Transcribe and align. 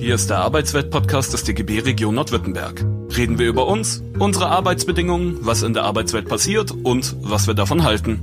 Hier 0.00 0.14
ist 0.14 0.30
der 0.30 0.38
Arbeitswelt-Podcast 0.38 1.34
des 1.34 1.44
DGB 1.44 1.80
Region 1.80 2.14
Nordwürttemberg. 2.14 2.86
Reden 3.14 3.38
wir 3.38 3.46
über 3.46 3.66
uns, 3.66 4.02
unsere 4.18 4.46
Arbeitsbedingungen, 4.46 5.36
was 5.42 5.62
in 5.62 5.74
der 5.74 5.84
Arbeitswelt 5.84 6.26
passiert 6.26 6.72
und 6.72 7.14
was 7.20 7.46
wir 7.46 7.52
davon 7.52 7.84
halten. 7.84 8.18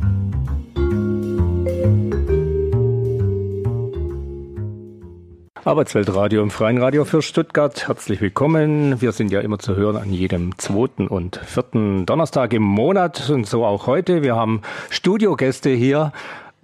Arbeitsweltradio 5.63 6.41
im 6.41 6.49
Freien 6.49 6.79
Radio 6.79 7.05
für 7.05 7.21
Stuttgart. 7.21 7.87
Herzlich 7.87 8.21
willkommen. 8.21 8.99
Wir 8.99 9.11
sind 9.11 9.31
ja 9.31 9.41
immer 9.41 9.59
zu 9.59 9.75
hören 9.75 9.97
an 9.97 10.11
jedem 10.11 10.57
zweiten 10.57 11.07
und 11.07 11.35
vierten 11.35 12.07
Donnerstag 12.07 12.53
im 12.53 12.63
Monat 12.63 13.29
und 13.29 13.45
so 13.45 13.63
auch 13.63 13.85
heute. 13.85 14.23
Wir 14.23 14.35
haben 14.35 14.63
Studiogäste 14.89 15.69
hier. 15.69 16.11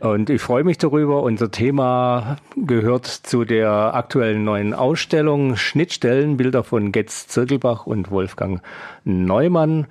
Und 0.04 0.30
ich 0.30 0.42
freue 0.42 0.66
mich 0.66 0.78
darüber. 0.78 1.24
Unser 1.24 1.50
Thema 1.50 2.36
gehört 2.58 3.06
zu 3.06 3.46
der 3.46 3.96
aktuellen 3.96 4.44
neuen 4.44 4.74
Ausstellung 4.74 5.56
Schnittstellen, 5.56 6.36
Bilder 6.36 6.66
von 6.66 6.92
Getz 6.92 7.28
Zirkelbach 7.30 7.86
und 7.86 8.12
Wolfgang 8.12 8.62
Neumann. 9.06 9.88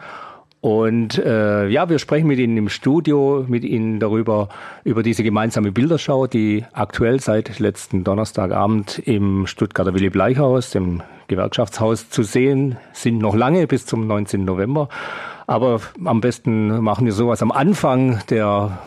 Und 0.60 1.16
äh, 1.16 1.66
ja, 1.68 1.88
wir 1.88 1.98
sprechen 1.98 2.26
mit 2.26 2.38
Ihnen 2.38 2.58
im 2.58 2.68
Studio, 2.68 3.46
mit 3.48 3.64
Ihnen 3.64 4.00
darüber, 4.00 4.50
über 4.84 5.02
diese 5.02 5.22
gemeinsame 5.22 5.72
Bilderschau, 5.72 6.26
die 6.26 6.66
aktuell 6.74 7.18
seit 7.18 7.58
letzten 7.58 8.04
Donnerstagabend 8.04 8.98
im 8.98 9.46
Stuttgarter 9.46 9.94
Willy 9.94 10.10
Bleichhaus, 10.10 10.72
dem 10.72 11.00
Gewerkschaftshaus, 11.28 12.10
zu 12.10 12.22
sehen 12.22 12.76
sind. 12.92 13.16
Noch 13.16 13.34
lange 13.34 13.66
bis 13.66 13.86
zum 13.86 14.06
19. 14.06 14.44
November. 14.44 14.90
Aber 15.46 15.80
am 16.04 16.20
besten 16.20 16.82
machen 16.82 17.06
wir 17.06 17.14
sowas 17.14 17.40
am 17.40 17.50
Anfang 17.50 18.20
der 18.28 18.78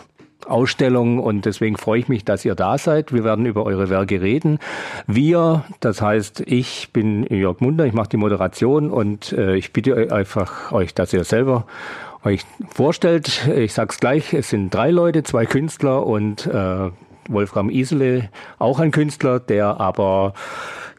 Ausstellung 0.47 1.19
und 1.19 1.45
deswegen 1.45 1.77
freue 1.77 1.99
ich 1.99 2.07
mich, 2.07 2.25
dass 2.25 2.45
ihr 2.45 2.55
da 2.55 2.77
seid. 2.77 3.13
Wir 3.13 3.23
werden 3.23 3.45
über 3.45 3.65
eure 3.65 3.89
Werke 3.89 4.21
reden. 4.21 4.59
Wir, 5.07 5.65
das 5.79 6.01
heißt, 6.01 6.41
ich 6.45 6.91
bin 6.93 7.25
Jörg 7.27 7.59
Munder, 7.59 7.85
ich 7.85 7.93
mache 7.93 8.09
die 8.09 8.17
Moderation 8.17 8.91
und 8.91 9.33
äh, 9.33 9.55
ich 9.55 9.73
bitte 9.73 10.11
einfach 10.11 10.71
euch, 10.71 10.93
dass 10.93 11.13
ihr 11.13 11.23
selber 11.23 11.65
euch 12.23 12.41
vorstellt. 12.69 13.47
Ich 13.55 13.73
sag's 13.73 13.99
gleich, 13.99 14.33
es 14.33 14.49
sind 14.49 14.73
drei 14.73 14.91
Leute, 14.91 15.23
zwei 15.23 15.45
Künstler 15.45 16.05
und 16.05 16.47
äh, 16.47 16.89
Wolfram 17.29 17.69
Isele, 17.69 18.29
auch 18.59 18.79
ein 18.79 18.91
Künstler, 18.91 19.39
der 19.39 19.79
aber 19.79 20.33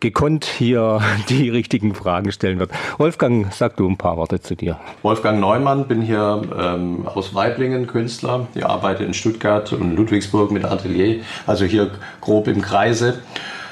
gekonnt 0.01 0.45
hier 0.45 1.01
die 1.29 1.49
richtigen 1.51 1.95
Fragen 1.95 2.33
stellen 2.33 2.59
wird. 2.59 2.71
Wolfgang, 2.99 3.53
sag 3.53 3.77
du 3.77 3.89
ein 3.89 3.97
paar 3.97 4.17
Worte 4.17 4.41
zu 4.41 4.55
dir. 4.55 4.79
Wolfgang 5.03 5.41
Neumann, 5.41 5.89
bin 5.89 6.03
hier 6.03 6.43
ähm, 6.59 7.07
aus 7.07 7.35
Weiblingen, 7.35 7.87
Künstler. 7.87 8.47
Ich 8.55 8.65
arbeite 8.65 9.05
in 9.05 9.15
Stuttgart 9.15 9.73
und 9.73 9.97
Ludwigsburg 9.97 10.51
mit 10.51 10.65
Atelier, 10.65 11.21
also 11.47 11.65
hier 11.65 11.91
grob 12.21 12.49
im 12.49 12.63
Kreise, 12.63 13.21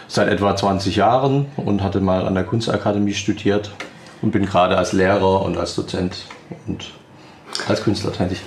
seit 0.08 0.28
etwa 0.28 0.54
20 0.56 0.96
Jahren 0.96 1.46
und 1.56 1.82
hatte 1.82 2.00
mal 2.00 2.26
an 2.26 2.34
der 2.34 2.44
Kunstakademie 2.44 3.14
studiert 3.14 3.72
und 4.22 4.30
bin 4.30 4.46
gerade 4.46 4.76
als 4.76 4.92
Lehrer 4.92 5.42
und 5.42 5.56
als 5.56 5.74
Dozent 5.74 6.26
und 6.66 6.92
als 7.68 7.82
Künstler 7.82 8.12
tätig. 8.12 8.42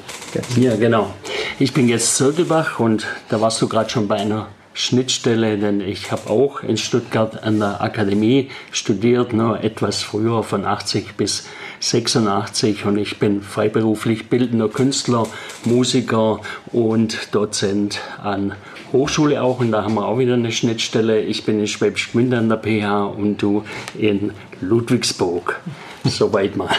Ja, 0.55 0.75
genau. 0.75 1.13
Ich 1.59 1.73
bin 1.73 1.87
jetzt 1.87 2.15
Zirkelbach 2.17 2.79
und 2.79 3.07
da 3.29 3.41
warst 3.41 3.61
du 3.61 3.67
gerade 3.67 3.89
schon 3.89 4.07
bei 4.07 4.17
einer 4.17 4.47
Schnittstelle, 4.77 5.57
denn 5.57 5.81
ich 5.81 6.11
habe 6.11 6.29
auch 6.29 6.61
in 6.61 6.77
Stuttgart 6.77 7.41
an 7.41 7.57
der 7.57 7.81
Akademie 7.81 8.51
studiert, 8.71 9.33
nur 9.33 9.63
etwas 9.63 10.03
früher 10.03 10.43
von 10.43 10.65
80 10.65 11.15
bis 11.17 11.47
86 11.79 12.85
und 12.85 12.99
ich 12.99 13.17
bin 13.17 13.41
freiberuflich 13.41 14.29
bildender 14.29 14.69
Künstler, 14.69 15.25
Musiker 15.65 16.41
und 16.71 17.33
Dozent 17.33 18.01
an 18.21 18.53
Hochschule 18.93 19.41
auch 19.41 19.61
und 19.61 19.71
da 19.71 19.83
haben 19.83 19.95
wir 19.95 20.05
auch 20.05 20.19
wieder 20.19 20.35
eine 20.35 20.51
Schnittstelle. 20.51 21.21
Ich 21.21 21.43
bin 21.43 21.59
in 21.59 21.67
Schwäbisch 21.67 22.11
Gmünd 22.11 22.35
an 22.35 22.47
der 22.47 22.57
PH 22.57 23.05
und 23.17 23.41
du 23.41 23.63
in 23.97 24.31
Ludwigsburg. 24.61 25.59
Soweit 26.03 26.55
mal. 26.55 26.69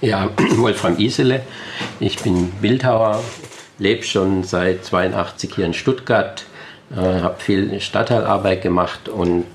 Ja, 0.00 0.28
Wolfram 0.56 0.98
Isele, 0.98 1.42
ich 2.00 2.18
bin 2.18 2.50
Bildhauer, 2.60 3.22
lebe 3.78 4.02
schon 4.02 4.42
seit 4.42 4.84
82 4.84 5.54
hier 5.54 5.66
in 5.66 5.74
Stuttgart, 5.74 6.46
habe 6.96 7.36
viel 7.38 7.80
Stadtteilarbeit 7.80 8.62
gemacht 8.62 9.08
und 9.08 9.46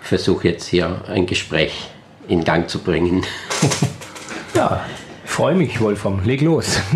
versuche 0.00 0.48
jetzt 0.48 0.66
hier 0.66 1.02
ein 1.08 1.26
Gespräch 1.26 1.88
in 2.28 2.44
Gang 2.44 2.68
zu 2.68 2.78
bringen. 2.80 3.24
ja, 4.54 4.84
freue 5.24 5.54
mich, 5.54 5.80
Wolfram. 5.80 6.24
Leg 6.24 6.40
los. 6.40 6.80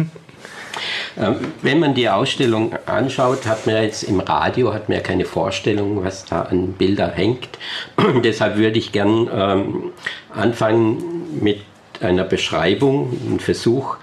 Ähm, 1.19 1.37
wenn 1.63 1.81
man 1.81 1.95
die 1.95 2.09
Ausstellung 2.11 2.75
anschaut, 2.85 3.47
hat 3.47 3.67
man 3.67 3.83
jetzt 3.83 4.03
im 4.03 4.21
Radio 4.21 4.75
hat 4.75 4.89
man 4.89 4.99
ja 4.99 5.03
keine 5.03 5.25
Vorstellung, 5.25 6.05
was 6.05 6.27
da 6.27 6.43
an 6.43 6.75
Bilder 6.75 7.11
hängt. 7.11 7.49
Deshalb 8.23 8.57
würde 8.57 8.79
ich 8.79 8.93
gern 8.93 9.29
ähm, 9.33 9.93
anfangen 10.35 11.41
mit 11.41 11.63
einer 12.03 12.25
Beschreibung, 12.25 13.17
einem 13.27 13.39
Versuch, 13.39 13.97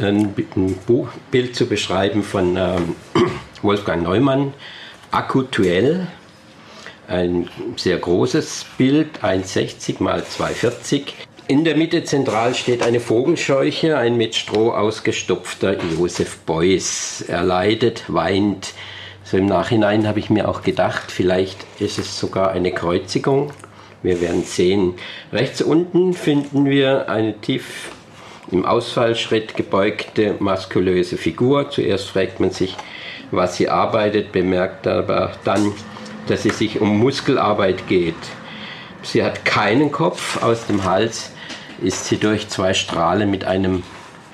ein, 0.00 0.34
ein 0.56 0.74
Buchbild 0.86 1.54
zu 1.54 1.66
beschreiben 1.66 2.22
von 2.22 2.56
ähm, 2.56 2.96
Wolfgang 3.62 4.02
Neumann, 4.02 4.54
Aktuell, 5.10 6.06
ein 7.06 7.48
sehr 7.76 7.96
großes 7.96 8.66
Bild, 8.76 9.20
1,60 9.22 10.02
mal 10.02 10.20
2,40. 10.20 11.04
In 11.46 11.64
der 11.64 11.76
Mitte 11.76 12.04
zentral 12.04 12.54
steht 12.54 12.82
eine 12.82 13.00
Vogelscheuche, 13.00 13.96
ein 13.96 14.18
mit 14.18 14.34
Stroh 14.34 14.72
ausgestopfter 14.72 15.76
Josef 15.82 16.40
Beuys. 16.40 17.24
Er 17.26 17.42
leidet, 17.42 18.04
weint. 18.08 18.74
So 19.24 19.38
im 19.38 19.46
Nachhinein 19.46 20.06
habe 20.06 20.18
ich 20.18 20.28
mir 20.28 20.46
auch 20.46 20.62
gedacht, 20.62 21.10
vielleicht 21.10 21.56
ist 21.80 21.98
es 21.98 22.20
sogar 22.20 22.50
eine 22.50 22.72
Kreuzigung. 22.72 23.52
Wir 24.02 24.20
werden 24.20 24.44
sehen. 24.44 24.94
Rechts 25.32 25.62
unten 25.62 26.12
finden 26.12 26.66
wir 26.66 27.08
eine 27.08 27.38
tief 27.40 27.90
im 28.50 28.64
Ausfallschritt 28.64 29.56
gebeugte, 29.56 30.36
maskulöse 30.38 31.16
Figur. 31.16 31.70
Zuerst 31.70 32.10
fragt 32.10 32.40
man 32.40 32.50
sich, 32.50 32.76
was 33.30 33.56
sie 33.56 33.68
arbeitet, 33.68 34.32
bemerkt 34.32 34.86
aber 34.86 35.32
dann, 35.44 35.72
dass 36.26 36.44
es 36.44 36.58
sich 36.58 36.80
um 36.80 36.98
Muskelarbeit 36.98 37.86
geht. 37.88 38.14
Sie 39.02 39.22
hat 39.22 39.44
keinen 39.44 39.92
Kopf, 39.92 40.42
aus 40.42 40.66
dem 40.66 40.84
Hals 40.84 41.32
ist 41.80 42.06
sie 42.06 42.16
durch 42.16 42.48
zwei 42.48 42.74
Strahlen 42.74 43.30
mit 43.30 43.44
einem 43.44 43.82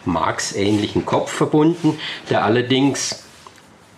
Marx-ähnlichen 0.04 1.04
Kopf 1.04 1.30
verbunden, 1.30 1.98
der 2.30 2.44
allerdings 2.44 3.24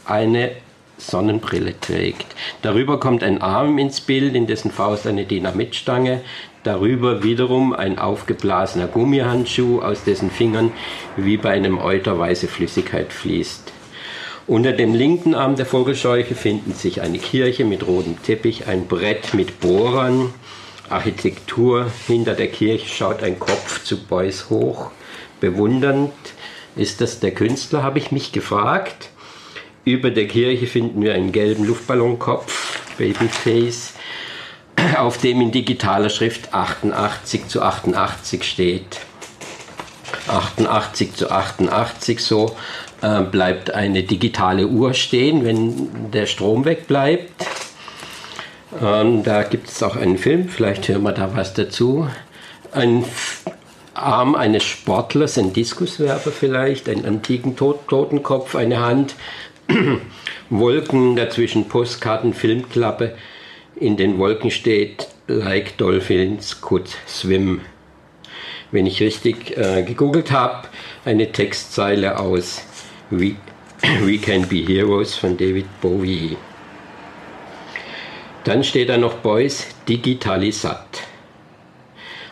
eine 0.05 0.53
Sonnenbrille 0.99 1.78
trägt. 1.81 2.26
Darüber 2.62 2.99
kommt 2.99 3.22
ein 3.22 3.43
Arm 3.43 3.78
ins 3.78 4.00
Bild, 4.00 4.34
in 4.34 4.47
dessen 4.47 4.71
Faust 4.71 5.06
eine 5.06 5.25
Dynamitstange, 5.25 6.22
darüber 6.66 7.22
wiederum 7.22 7.72
ein 7.72 7.99
aufgeblasener 7.99 8.88
Gummihandschuh, 8.88 9.81
aus 9.81 10.04
dessen 10.04 10.31
Fingern 10.31 10.72
wie 11.16 11.37
bei 11.37 11.50
einem 11.50 11.78
Euter 11.78 12.19
weiße 12.19 12.49
Flüssigkeit 12.49 13.12
fließt. 13.12 13.72
Unter 14.47 14.72
dem 14.72 14.94
linken 14.94 15.34
Arm 15.34 15.56
der 15.56 15.66
Vogelscheuche 15.66 16.34
finden 16.34 16.72
sich 16.72 17.00
eine 17.00 17.19
Kirche 17.19 17.65
mit 17.65 17.87
rotem 17.87 18.22
Teppich, 18.22 18.69
ein 18.69 18.87
Brett 18.87 19.34
mit 19.34 19.60
Bohrern, 19.60 20.32
Architektur. 20.88 21.91
Hinter 22.06 22.34
der 22.34 22.49
Kirche 22.49 22.88
schaut 22.88 23.22
ein 23.22 23.38
Kopf 23.41 23.82
zu 23.82 24.05
Beuys 24.05 24.50
hoch. 24.50 24.91
Bewundernd 25.41 26.12
ist 26.76 27.00
das 27.00 27.19
der 27.19 27.32
Künstler, 27.32 27.82
habe 27.82 27.99
ich 27.99 28.12
mich 28.12 28.31
gefragt. 28.32 29.10
Über 29.84 30.10
der 30.10 30.28
Kirche 30.28 30.66
finden 30.66 31.03
wir 31.03 31.15
einen 31.15 31.32
gelben 31.32 31.65
Luftballonkopf, 31.65 32.81
Babyface, 32.99 33.94
auf 34.98 35.19
dem 35.19 35.41
in 35.41 35.52
digitaler 35.52 36.10
Schrift 36.10 36.52
88 36.54 37.48
zu 37.48 37.62
88 37.62 38.44
steht. 38.44 39.00
88 40.28 41.14
zu 41.14 41.30
88 41.30 42.20
so 42.20 42.56
äh, 43.02 43.22
bleibt 43.22 43.72
eine 43.72 44.02
digitale 44.02 44.66
Uhr 44.66 44.94
stehen, 44.94 45.44
wenn 45.44 46.10
der 46.10 46.26
Strom 46.26 46.64
wegbleibt. 46.64 47.46
Ähm, 48.82 49.22
da 49.22 49.42
gibt 49.42 49.69
es 49.69 49.82
auch 49.82 49.96
einen 49.96 50.19
Film, 50.19 50.49
vielleicht 50.49 50.88
hören 50.88 51.02
wir 51.02 51.12
da 51.12 51.34
was 51.34 51.55
dazu. 51.55 52.08
Ein 52.72 53.05
Arm 53.94 54.34
eines 54.34 54.64
Sportlers, 54.64 55.38
ein 55.38 55.52
Diskuswerfer 55.52 56.31
vielleicht, 56.31 56.88
einen 56.88 57.06
antiken 57.06 57.56
Tot 57.56 57.88
Totenkopf, 57.88 58.55
eine 58.55 58.81
Hand, 58.81 59.14
Wolken 60.50 61.16
dazwischen, 61.16 61.69
Postkarten, 61.69 62.34
Filmklappe. 62.34 63.16
In 63.78 63.99
den 63.99 64.19
Wolken 64.19 64.50
steht 64.50 65.06
Like 65.26 65.76
Dolphins 65.76 66.62
could 66.62 66.88
swim. 67.06 67.61
Wenn 68.70 68.87
ich 68.87 69.02
richtig 69.02 69.55
äh, 69.55 69.82
gegoogelt 69.82 70.32
habe, 70.32 70.69
eine 71.05 71.31
Textzeile 71.31 72.19
aus 72.19 72.62
We, 73.11 73.37
We 74.00 74.17
Can 74.17 74.49
Be 74.49 74.64
Heroes 74.67 75.14
von 75.14 75.37
David 75.37 75.67
Bowie. 75.82 76.38
Dann 78.44 78.64
steht 78.64 78.88
da 78.88 78.96
noch 78.96 79.17
Beuys 79.17 79.67
Digitalisat. 79.87 81.02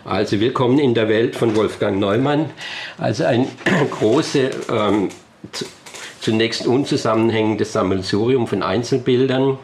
Also 0.06 0.40
willkommen 0.40 0.78
in 0.78 0.94
der 0.94 1.10
Welt 1.10 1.36
von 1.36 1.54
Wolfgang 1.56 2.00
Neumann. 2.00 2.48
Also 2.96 3.24
ein 3.24 3.48
große, 3.90 4.50
ähm, 4.70 5.10
zunächst 6.22 6.66
unzusammenhängendes 6.66 7.74
Sammelsurium 7.74 8.46
von 8.46 8.62
Einzelbildern. 8.62 9.58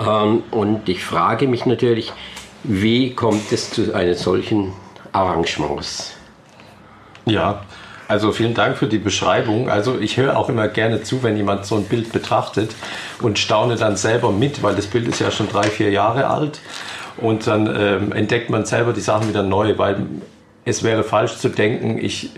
Ähm, 0.00 0.42
und 0.50 0.88
ich 0.88 1.04
frage 1.04 1.48
mich 1.48 1.66
natürlich, 1.66 2.12
wie 2.64 3.14
kommt 3.14 3.52
es 3.52 3.70
zu 3.70 3.94
einem 3.94 4.14
solchen 4.14 4.72
Arrangements? 5.12 6.14
Ja, 7.24 7.62
also 8.08 8.32
vielen 8.32 8.54
Dank 8.54 8.78
für 8.78 8.86
die 8.86 8.98
Beschreibung. 8.98 9.68
Also 9.68 9.98
ich 9.98 10.16
höre 10.16 10.36
auch 10.38 10.48
immer 10.48 10.68
gerne 10.68 11.02
zu, 11.02 11.22
wenn 11.22 11.36
jemand 11.36 11.66
so 11.66 11.76
ein 11.76 11.84
Bild 11.84 12.10
betrachtet 12.10 12.74
und 13.20 13.38
staune 13.38 13.76
dann 13.76 13.96
selber 13.96 14.32
mit, 14.32 14.62
weil 14.62 14.74
das 14.74 14.86
Bild 14.86 15.06
ist 15.08 15.20
ja 15.20 15.30
schon 15.30 15.48
drei, 15.48 15.64
vier 15.64 15.90
Jahre 15.90 16.26
alt. 16.28 16.60
Und 17.18 17.46
dann 17.46 17.66
ähm, 17.66 18.12
entdeckt 18.12 18.48
man 18.48 18.64
selber 18.64 18.92
die 18.92 19.00
Sachen 19.00 19.28
wieder 19.28 19.42
neu, 19.42 19.76
weil 19.76 20.06
es 20.64 20.82
wäre 20.82 21.04
falsch 21.04 21.36
zu 21.36 21.48
denken, 21.48 21.98
ich 21.98 22.30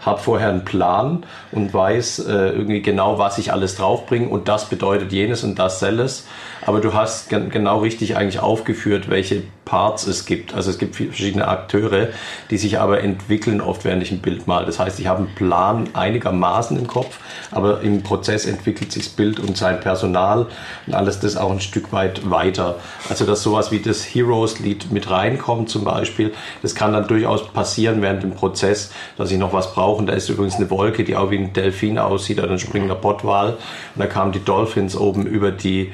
habe 0.00 0.20
vorher 0.20 0.48
einen 0.48 0.64
Plan 0.64 1.24
und 1.52 1.74
weiß 1.74 2.20
äh, 2.20 2.32
irgendwie 2.50 2.80
genau, 2.80 3.18
was 3.18 3.36
ich 3.38 3.52
alles 3.52 3.76
draufbringe 3.76 4.28
und 4.28 4.48
das 4.48 4.70
bedeutet 4.70 5.12
jenes 5.12 5.44
und 5.44 5.58
das 5.58 5.80
selles. 5.80 6.26
Aber 6.66 6.80
du 6.80 6.94
hast 6.94 7.30
genau 7.30 7.78
richtig 7.78 8.16
eigentlich 8.16 8.40
aufgeführt, 8.40 9.08
welche 9.08 9.42
Parts 9.64 10.06
es 10.06 10.26
gibt. 10.26 10.52
Also 10.52 10.70
es 10.70 10.78
gibt 10.78 10.96
verschiedene 10.96 11.46
Akteure, 11.46 12.08
die 12.50 12.58
sich 12.58 12.80
aber 12.80 13.02
entwickeln 13.02 13.60
oft 13.60 13.84
während 13.84 14.02
ich 14.02 14.10
ein 14.10 14.18
Bild 14.18 14.46
mal. 14.46 14.66
Das 14.66 14.78
heißt, 14.78 14.98
ich 14.98 15.06
habe 15.06 15.20
einen 15.20 15.34
Plan 15.36 15.88
einigermaßen 15.92 16.76
im 16.76 16.86
Kopf, 16.86 17.18
aber 17.50 17.80
im 17.80 18.02
Prozess 18.02 18.46
entwickelt 18.46 18.90
sich 18.90 19.04
das 19.04 19.12
Bild 19.12 19.38
und 19.38 19.56
sein 19.56 19.80
Personal 19.80 20.46
und 20.86 20.94
alles 20.94 21.20
das 21.20 21.36
auch 21.36 21.52
ein 21.52 21.60
Stück 21.60 21.92
weit 21.92 22.28
weiter. 22.28 22.76
Also 23.08 23.24
dass 23.24 23.42
sowas 23.42 23.70
wie 23.70 23.78
das 23.78 24.02
Heroes-Lied 24.02 24.90
mit 24.90 25.08
reinkommt 25.08 25.70
zum 25.70 25.84
Beispiel, 25.84 26.32
das 26.62 26.74
kann 26.74 26.92
dann 26.92 27.06
durchaus 27.06 27.46
passieren 27.52 28.02
während 28.02 28.22
dem 28.22 28.32
Prozess, 28.32 28.90
dass 29.16 29.30
ich 29.30 29.38
noch 29.38 29.52
was 29.52 29.72
brauche. 29.72 30.00
Und 30.00 30.06
da 30.08 30.14
ist 30.14 30.28
übrigens 30.28 30.56
eine 30.56 30.68
Wolke, 30.70 31.04
die 31.04 31.16
auch 31.16 31.30
wie 31.30 31.38
ein 31.38 31.52
Delfin 31.52 31.98
aussieht 31.98 32.38
oder 32.38 32.50
ein 32.50 32.58
springender 32.58 32.96
Pottwal. 32.96 33.50
Und 33.50 33.58
da 33.96 34.06
kamen 34.06 34.32
die 34.32 34.44
Dolphins 34.44 34.96
oben 34.96 35.26
über 35.26 35.52
die 35.52 35.92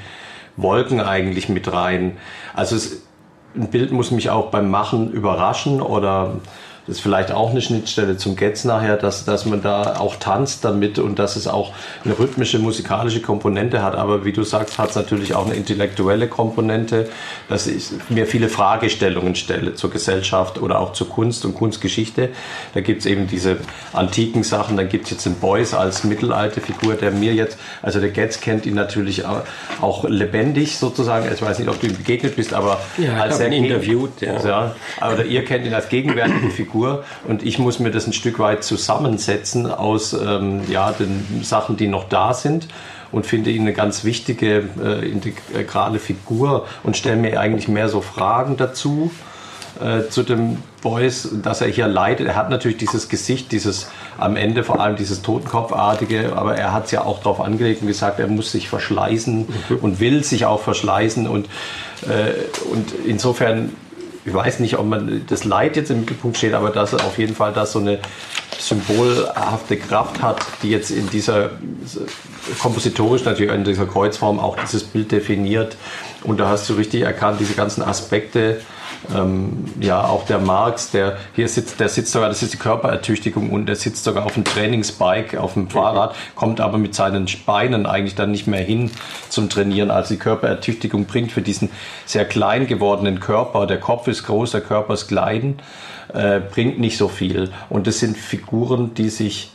Wolken 0.56 1.00
eigentlich 1.00 1.48
mit 1.48 1.72
rein. 1.72 2.16
Also 2.54 2.76
es, 2.76 3.02
ein 3.54 3.68
Bild 3.68 3.92
muss 3.92 4.10
mich 4.10 4.30
auch 4.30 4.50
beim 4.50 4.70
Machen 4.70 5.10
überraschen 5.10 5.80
oder 5.80 6.36
das 6.86 6.96
ist 6.96 7.02
vielleicht 7.02 7.32
auch 7.32 7.50
eine 7.50 7.60
Schnittstelle 7.60 8.16
zum 8.16 8.36
Getz 8.36 8.64
nachher, 8.64 8.96
dass, 8.96 9.24
dass 9.24 9.44
man 9.44 9.60
da 9.60 9.96
auch 9.98 10.16
tanzt 10.16 10.64
damit 10.64 11.00
und 11.00 11.18
dass 11.18 11.34
es 11.34 11.48
auch 11.48 11.72
eine 12.04 12.16
rhythmische, 12.16 12.60
musikalische 12.60 13.20
Komponente 13.20 13.82
hat. 13.82 13.96
Aber 13.96 14.24
wie 14.24 14.32
du 14.32 14.44
sagst, 14.44 14.78
hat 14.78 14.90
es 14.90 14.96
natürlich 14.96 15.34
auch 15.34 15.46
eine 15.46 15.54
intellektuelle 15.54 16.28
Komponente, 16.28 17.08
dass 17.48 17.66
ich 17.66 17.90
mir 18.08 18.26
viele 18.26 18.48
Fragestellungen 18.48 19.34
stelle 19.34 19.74
zur 19.74 19.90
Gesellschaft 19.90 20.62
oder 20.62 20.78
auch 20.78 20.92
zur 20.92 21.08
Kunst 21.08 21.44
und 21.44 21.54
Kunstgeschichte. 21.54 22.28
Da 22.74 22.80
gibt 22.80 23.00
es 23.00 23.06
eben 23.06 23.26
diese 23.26 23.56
antiken 23.92 24.44
Sachen, 24.44 24.76
dann 24.76 24.88
gibt 24.88 25.06
es 25.06 25.10
jetzt 25.10 25.26
den 25.26 25.34
Beuys 25.40 25.74
als 25.74 26.04
mittelalte 26.04 26.60
Figur, 26.60 26.94
der 26.94 27.10
mir 27.10 27.34
jetzt, 27.34 27.58
also 27.82 27.98
der 27.98 28.10
Getz 28.10 28.40
kennt 28.40 28.64
ihn 28.64 28.74
natürlich 28.74 29.24
auch 29.26 30.04
lebendig 30.04 30.78
sozusagen. 30.78 31.28
Ich 31.32 31.42
weiß 31.42 31.58
nicht, 31.58 31.68
ob 31.68 31.80
du 31.80 31.88
ihm 31.88 31.96
begegnet 31.96 32.36
bist, 32.36 32.54
aber 32.54 32.80
ja, 32.96 33.16
als 33.16 33.40
er 33.40 33.48
interviewt. 33.48 34.20
Ja. 34.20 34.40
ja. 34.44 34.76
Oder 35.12 35.24
ihr 35.24 35.44
kennt 35.44 35.66
ihn 35.66 35.74
als 35.74 35.88
gegenwärtige 35.88 36.50
Figur. 36.50 36.75
Figur 36.76 37.04
und 37.26 37.42
ich 37.42 37.58
muss 37.58 37.78
mir 37.78 37.90
das 37.90 38.06
ein 38.06 38.12
Stück 38.12 38.38
weit 38.38 38.64
zusammensetzen 38.64 39.70
aus 39.70 40.12
ähm, 40.12 40.60
ja, 40.70 40.92
den 40.92 41.42
Sachen, 41.42 41.76
die 41.76 41.88
noch 41.88 42.08
da 42.08 42.34
sind 42.34 42.68
und 43.12 43.26
finde 43.26 43.50
ihn 43.50 43.62
eine 43.62 43.72
ganz 43.72 44.04
wichtige, 44.04 44.64
äh, 44.82 45.08
integrale 45.08 45.98
Figur 45.98 46.66
und 46.82 46.96
stelle 46.96 47.16
mir 47.16 47.40
eigentlich 47.40 47.68
mehr 47.68 47.88
so 47.88 48.00
Fragen 48.00 48.56
dazu 48.56 49.10
äh, 49.80 50.08
zu 50.08 50.22
dem 50.22 50.58
Boys, 50.82 51.28
dass 51.42 51.60
er 51.60 51.68
hier 51.68 51.86
leidet. 51.86 52.26
Er 52.26 52.36
hat 52.36 52.50
natürlich 52.50 52.76
dieses 52.76 53.08
Gesicht, 53.08 53.52
dieses 53.52 53.88
am 54.18 54.36
Ende 54.36 54.64
vor 54.64 54.80
allem 54.80 54.96
dieses 54.96 55.22
Totenkopfartige, 55.22 56.34
aber 56.36 56.56
er 56.56 56.72
hat 56.72 56.86
es 56.86 56.90
ja 56.90 57.04
auch 57.04 57.18
darauf 57.18 57.40
angelegt 57.40 57.82
und 57.82 57.88
gesagt, 57.88 58.20
er 58.20 58.28
muss 58.28 58.52
sich 58.52 58.68
verschleißen 58.68 59.38
mhm. 59.38 59.76
und 59.80 60.00
will 60.00 60.22
sich 60.24 60.44
auch 60.44 60.60
verschleißen 60.60 61.26
und, 61.26 61.46
äh, 62.02 62.32
und 62.70 62.92
insofern 63.06 63.72
ich 64.26 64.34
weiß 64.34 64.58
nicht, 64.58 64.76
ob 64.76 64.86
man 64.86 65.22
das 65.28 65.44
Leid 65.44 65.76
jetzt 65.76 65.90
im 65.90 66.00
Mittelpunkt 66.00 66.36
steht, 66.36 66.52
aber 66.52 66.70
dass 66.70 66.94
auf 66.94 67.16
jeden 67.16 67.34
Fall 67.34 67.52
das 67.52 67.72
so 67.72 67.78
eine 67.78 68.00
symbolhafte 68.58 69.76
Kraft 69.76 70.20
hat, 70.20 70.44
die 70.62 70.70
jetzt 70.70 70.90
in 70.90 71.08
dieser 71.10 71.50
kompositorisch 72.60 73.24
natürlich 73.24 73.52
in 73.52 73.62
dieser 73.62 73.86
Kreuzform 73.86 74.40
auch 74.40 74.56
dieses 74.56 74.82
Bild 74.82 75.12
definiert. 75.12 75.76
Und 76.24 76.40
da 76.40 76.48
hast 76.48 76.68
du 76.68 76.74
richtig 76.74 77.02
erkannt, 77.02 77.38
diese 77.38 77.54
ganzen 77.54 77.82
Aspekte, 77.82 78.60
ähm, 79.14 79.64
ja, 79.80 80.04
auch 80.04 80.26
der 80.26 80.38
Marx, 80.38 80.90
der 80.90 81.16
hier 81.34 81.48
sitzt, 81.48 81.80
der 81.80 81.88
sitzt 81.88 82.12
sogar, 82.12 82.28
das 82.28 82.42
ist 82.42 82.52
die 82.52 82.58
Körperertüchtigung 82.58 83.50
und 83.50 83.66
der 83.66 83.76
sitzt 83.76 84.04
sogar 84.04 84.24
auf 84.24 84.34
dem 84.34 84.44
Trainingsbike, 84.44 85.36
auf 85.36 85.54
dem 85.54 85.68
Fahrrad, 85.68 86.14
kommt 86.34 86.60
aber 86.60 86.78
mit 86.78 86.94
seinen 86.94 87.26
Beinen 87.44 87.86
eigentlich 87.86 88.14
dann 88.14 88.30
nicht 88.30 88.46
mehr 88.46 88.62
hin 88.62 88.90
zum 89.28 89.48
Trainieren. 89.48 89.90
Also 89.90 90.14
die 90.14 90.20
Körperertüchtigung 90.20 91.06
bringt 91.06 91.32
für 91.32 91.42
diesen 91.42 91.70
sehr 92.04 92.24
klein 92.24 92.66
gewordenen 92.66 93.20
Körper, 93.20 93.66
der 93.66 93.80
Kopf 93.80 94.08
ist 94.08 94.24
groß, 94.24 94.52
der 94.52 94.60
Körper 94.60 94.94
ist 94.94 95.08
klein, 95.08 95.60
äh, 96.12 96.40
bringt 96.40 96.78
nicht 96.78 96.96
so 96.96 97.08
viel. 97.08 97.50
Und 97.68 97.86
das 97.86 97.98
sind 97.98 98.16
Figuren, 98.16 98.94
die 98.94 99.08
sich 99.08 99.52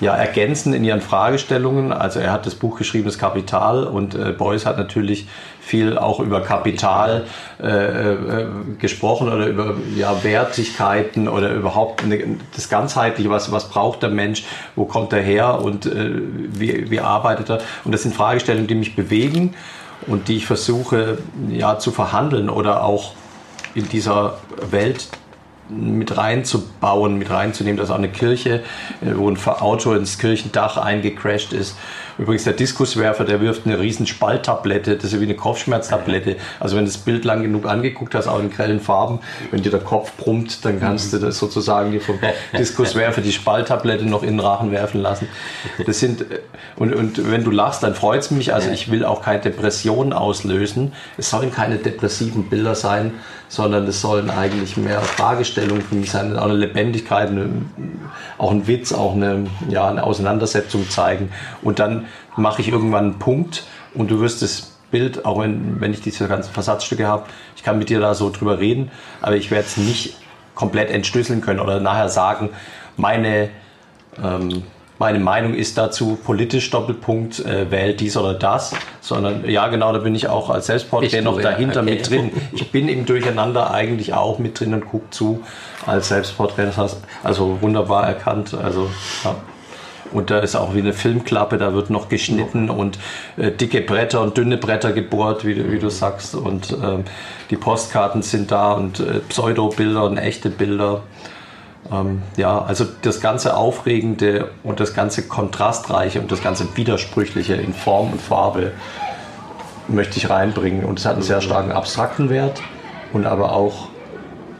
ja, 0.00 0.14
ergänzen 0.14 0.74
in 0.74 0.84
ihren 0.84 1.00
Fragestellungen. 1.00 1.92
Also 1.92 2.18
er 2.18 2.32
hat 2.32 2.46
das 2.46 2.54
Buch 2.54 2.76
geschrieben, 2.78 3.04
das 3.04 3.18
Kapital, 3.18 3.84
und 3.84 4.14
äh, 4.14 4.32
Beuys 4.32 4.66
hat 4.66 4.78
natürlich 4.78 5.28
viel 5.60 5.96
auch 5.96 6.18
über 6.18 6.40
Kapital 6.40 7.24
äh, 7.62 7.66
äh, 7.66 8.46
gesprochen 8.78 9.32
oder 9.32 9.46
über 9.46 9.76
ja, 9.96 10.24
Wertigkeiten 10.24 11.28
oder 11.28 11.52
überhaupt 11.52 12.02
eine, 12.02 12.18
das 12.54 12.68
Ganzheitliche, 12.68 13.30
was, 13.30 13.52
was 13.52 13.68
braucht 13.68 14.02
der 14.02 14.10
Mensch, 14.10 14.44
wo 14.74 14.84
kommt 14.86 15.12
er 15.12 15.22
her 15.22 15.60
und 15.62 15.86
äh, 15.86 16.10
wie, 16.48 16.90
wie 16.90 17.00
arbeitet 17.00 17.50
er. 17.50 17.60
Und 17.84 17.92
das 17.92 18.02
sind 18.02 18.14
Fragestellungen, 18.14 18.66
die 18.66 18.74
mich 18.74 18.96
bewegen 18.96 19.54
und 20.08 20.26
die 20.26 20.36
ich 20.36 20.46
versuche 20.46 21.18
ja, 21.48 21.78
zu 21.78 21.92
verhandeln 21.92 22.50
oder 22.50 22.84
auch 22.84 23.12
in 23.74 23.88
dieser 23.88 24.38
Welt 24.70 25.08
mit 25.68 26.16
reinzubauen, 26.16 27.18
mit 27.18 27.30
reinzunehmen, 27.30 27.76
dass 27.76 27.90
auch 27.90 27.96
eine 27.96 28.08
Kirche, 28.08 28.62
äh, 29.00 29.14
wo 29.14 29.30
ein 29.30 29.38
Auto 29.46 29.92
ins 29.94 30.18
Kirchendach 30.18 30.76
eingecrashed 30.76 31.52
ist. 31.52 31.76
Übrigens 32.18 32.44
der 32.44 32.52
Diskuswerfer, 32.52 33.24
der 33.24 33.40
wirft 33.40 33.66
eine 33.66 33.78
riesen 33.78 34.06
Spalttablette, 34.06 34.96
das 34.96 35.12
ist 35.12 35.20
wie 35.20 35.24
eine 35.24 35.36
Kopfschmerztablette. 35.36 36.36
Also 36.60 36.76
wenn 36.76 36.84
du 36.84 36.90
das 36.90 36.98
Bild 36.98 37.24
lang 37.24 37.42
genug 37.42 37.66
angeguckt 37.66 38.14
hast, 38.14 38.28
auch 38.28 38.40
in 38.40 38.50
grellen 38.50 38.80
Farben, 38.80 39.20
wenn 39.50 39.62
dir 39.62 39.70
der 39.70 39.80
Kopf 39.80 40.12
brummt, 40.16 40.64
dann 40.64 40.80
kannst 40.80 41.12
du 41.12 41.18
das 41.18 41.38
sozusagen 41.38 41.92
dir 41.92 42.00
vom 42.00 42.18
Diskuswerfer 42.56 43.20
die 43.20 43.32
Spalttablette 43.32 44.04
noch 44.04 44.22
in 44.22 44.30
den 44.30 44.40
Rachen 44.40 44.72
werfen 44.72 45.00
lassen. 45.00 45.28
Das 45.86 45.98
sind, 45.98 46.22
äh, 46.22 46.40
und, 46.76 46.94
und 46.94 47.30
wenn 47.30 47.44
du 47.44 47.50
lachst, 47.50 47.82
dann 47.82 47.94
freut 47.94 48.20
es 48.20 48.30
mich. 48.30 48.54
Also 48.54 48.70
ich 48.70 48.90
will 48.90 49.04
auch 49.04 49.22
keine 49.22 49.40
Depressionen 49.40 50.12
auslösen. 50.12 50.92
Es 51.16 51.30
sollen 51.30 51.52
keine 51.52 51.76
depressiven 51.76 52.48
Bilder 52.48 52.74
sein, 52.74 53.12
sondern 53.48 53.86
es 53.86 54.00
sollen 54.00 54.30
eigentlich 54.30 54.76
mehr 54.76 55.00
Fragestellungen 55.02 55.82
für 55.82 55.94
mich 55.94 56.10
sein, 56.10 56.38
auch 56.38 56.44
eine 56.44 56.54
Lebendigkeit, 56.54 57.28
eine, 57.28 57.50
auch 58.38 58.50
ein 58.50 58.66
Witz, 58.66 58.92
auch 58.92 59.14
eine, 59.14 59.46
ja, 59.68 59.88
eine 59.88 60.04
Auseinandersetzung 60.04 60.88
zeigen. 60.88 61.30
Und 61.60 61.78
dann 61.78 62.01
mache 62.36 62.62
ich 62.62 62.68
irgendwann 62.68 63.04
einen 63.04 63.18
Punkt 63.18 63.64
und 63.94 64.10
du 64.10 64.20
wirst 64.20 64.42
das 64.42 64.72
Bild, 64.90 65.24
auch 65.24 65.40
wenn, 65.40 65.80
wenn 65.80 65.92
ich 65.92 66.00
diese 66.00 66.28
ganzen 66.28 66.52
Versatzstücke 66.52 67.06
habe, 67.06 67.24
ich 67.56 67.62
kann 67.62 67.78
mit 67.78 67.88
dir 67.88 68.00
da 68.00 68.14
so 68.14 68.30
drüber 68.30 68.58
reden, 68.58 68.90
aber 69.20 69.36
ich 69.36 69.50
werde 69.50 69.66
es 69.66 69.76
nicht 69.76 70.16
komplett 70.54 70.90
entschlüsseln 70.90 71.40
können 71.40 71.60
oder 71.60 71.80
nachher 71.80 72.08
sagen, 72.08 72.50
meine 72.96 73.48
ähm, 74.22 74.62
meine 75.02 75.18
Meinung 75.18 75.54
ist 75.54 75.78
dazu 75.78 76.16
politisch 76.22 76.70
Doppelpunkt, 76.70 77.40
äh, 77.40 77.68
wählt 77.72 77.98
dies 77.98 78.16
oder 78.16 78.34
das, 78.34 78.72
sondern 79.00 79.50
ja 79.50 79.66
genau, 79.66 79.92
da 79.92 79.98
bin 79.98 80.14
ich 80.14 80.28
auch 80.28 80.48
als 80.48 80.66
Selbstporträt 80.66 81.22
noch 81.22 81.40
dahinter 81.40 81.80
okay. 81.80 81.90
mit 81.90 82.08
drin. 82.08 82.30
Ich 82.52 82.70
bin 82.70 82.88
im 82.88 83.04
Durcheinander 83.04 83.72
eigentlich 83.72 84.14
auch 84.14 84.38
mit 84.38 84.60
drin 84.60 84.74
und 84.74 84.86
gucke 84.86 85.10
zu 85.10 85.42
als 85.86 86.06
Selbstporträt. 86.06 86.66
Das 86.66 86.78
heißt, 86.78 86.98
also 87.24 87.60
wunderbar 87.60 88.06
erkannt. 88.06 88.54
Also 88.54 88.90
ja. 89.24 89.34
Und 90.12 90.30
da 90.30 90.40
ist 90.40 90.54
auch 90.54 90.74
wie 90.74 90.80
eine 90.80 90.92
Filmklappe, 90.92 91.58
da 91.58 91.72
wird 91.72 91.90
noch 91.90 92.08
geschnitten 92.08 92.70
und 92.70 92.98
äh, 93.36 93.50
dicke 93.50 93.80
Bretter 93.80 94.20
und 94.20 94.36
dünne 94.36 94.58
Bretter 94.58 94.92
gebohrt, 94.92 95.44
wie, 95.46 95.72
wie 95.72 95.78
du 95.78 95.88
sagst. 95.88 96.34
Und 96.34 96.76
ähm, 96.82 97.04
die 97.50 97.56
Postkarten 97.56 98.22
sind 98.22 98.50
da 98.50 98.72
und 98.72 99.00
äh, 99.00 99.20
Pseudo-Bilder 99.28 100.04
und 100.04 100.18
echte 100.18 100.50
Bilder. 100.50 101.02
Ähm, 101.90 102.22
ja, 102.36 102.62
also 102.62 102.84
das 103.02 103.20
ganze 103.20 103.56
Aufregende 103.56 104.50
und 104.62 104.80
das 104.80 104.94
ganze 104.94 105.26
Kontrastreiche 105.26 106.20
und 106.20 106.30
das 106.30 106.42
ganze 106.42 106.76
Widersprüchliche 106.76 107.54
in 107.54 107.72
Form 107.72 108.12
und 108.12 108.20
Farbe 108.20 108.72
möchte 109.88 110.18
ich 110.18 110.30
reinbringen. 110.30 110.84
Und 110.84 110.98
es 110.98 111.06
hat 111.06 111.14
einen 111.14 111.22
sehr 111.22 111.40
starken 111.40 111.72
abstrakten 111.72 112.30
Wert 112.30 112.62
und 113.12 113.26
aber 113.26 113.52
auch 113.52 113.88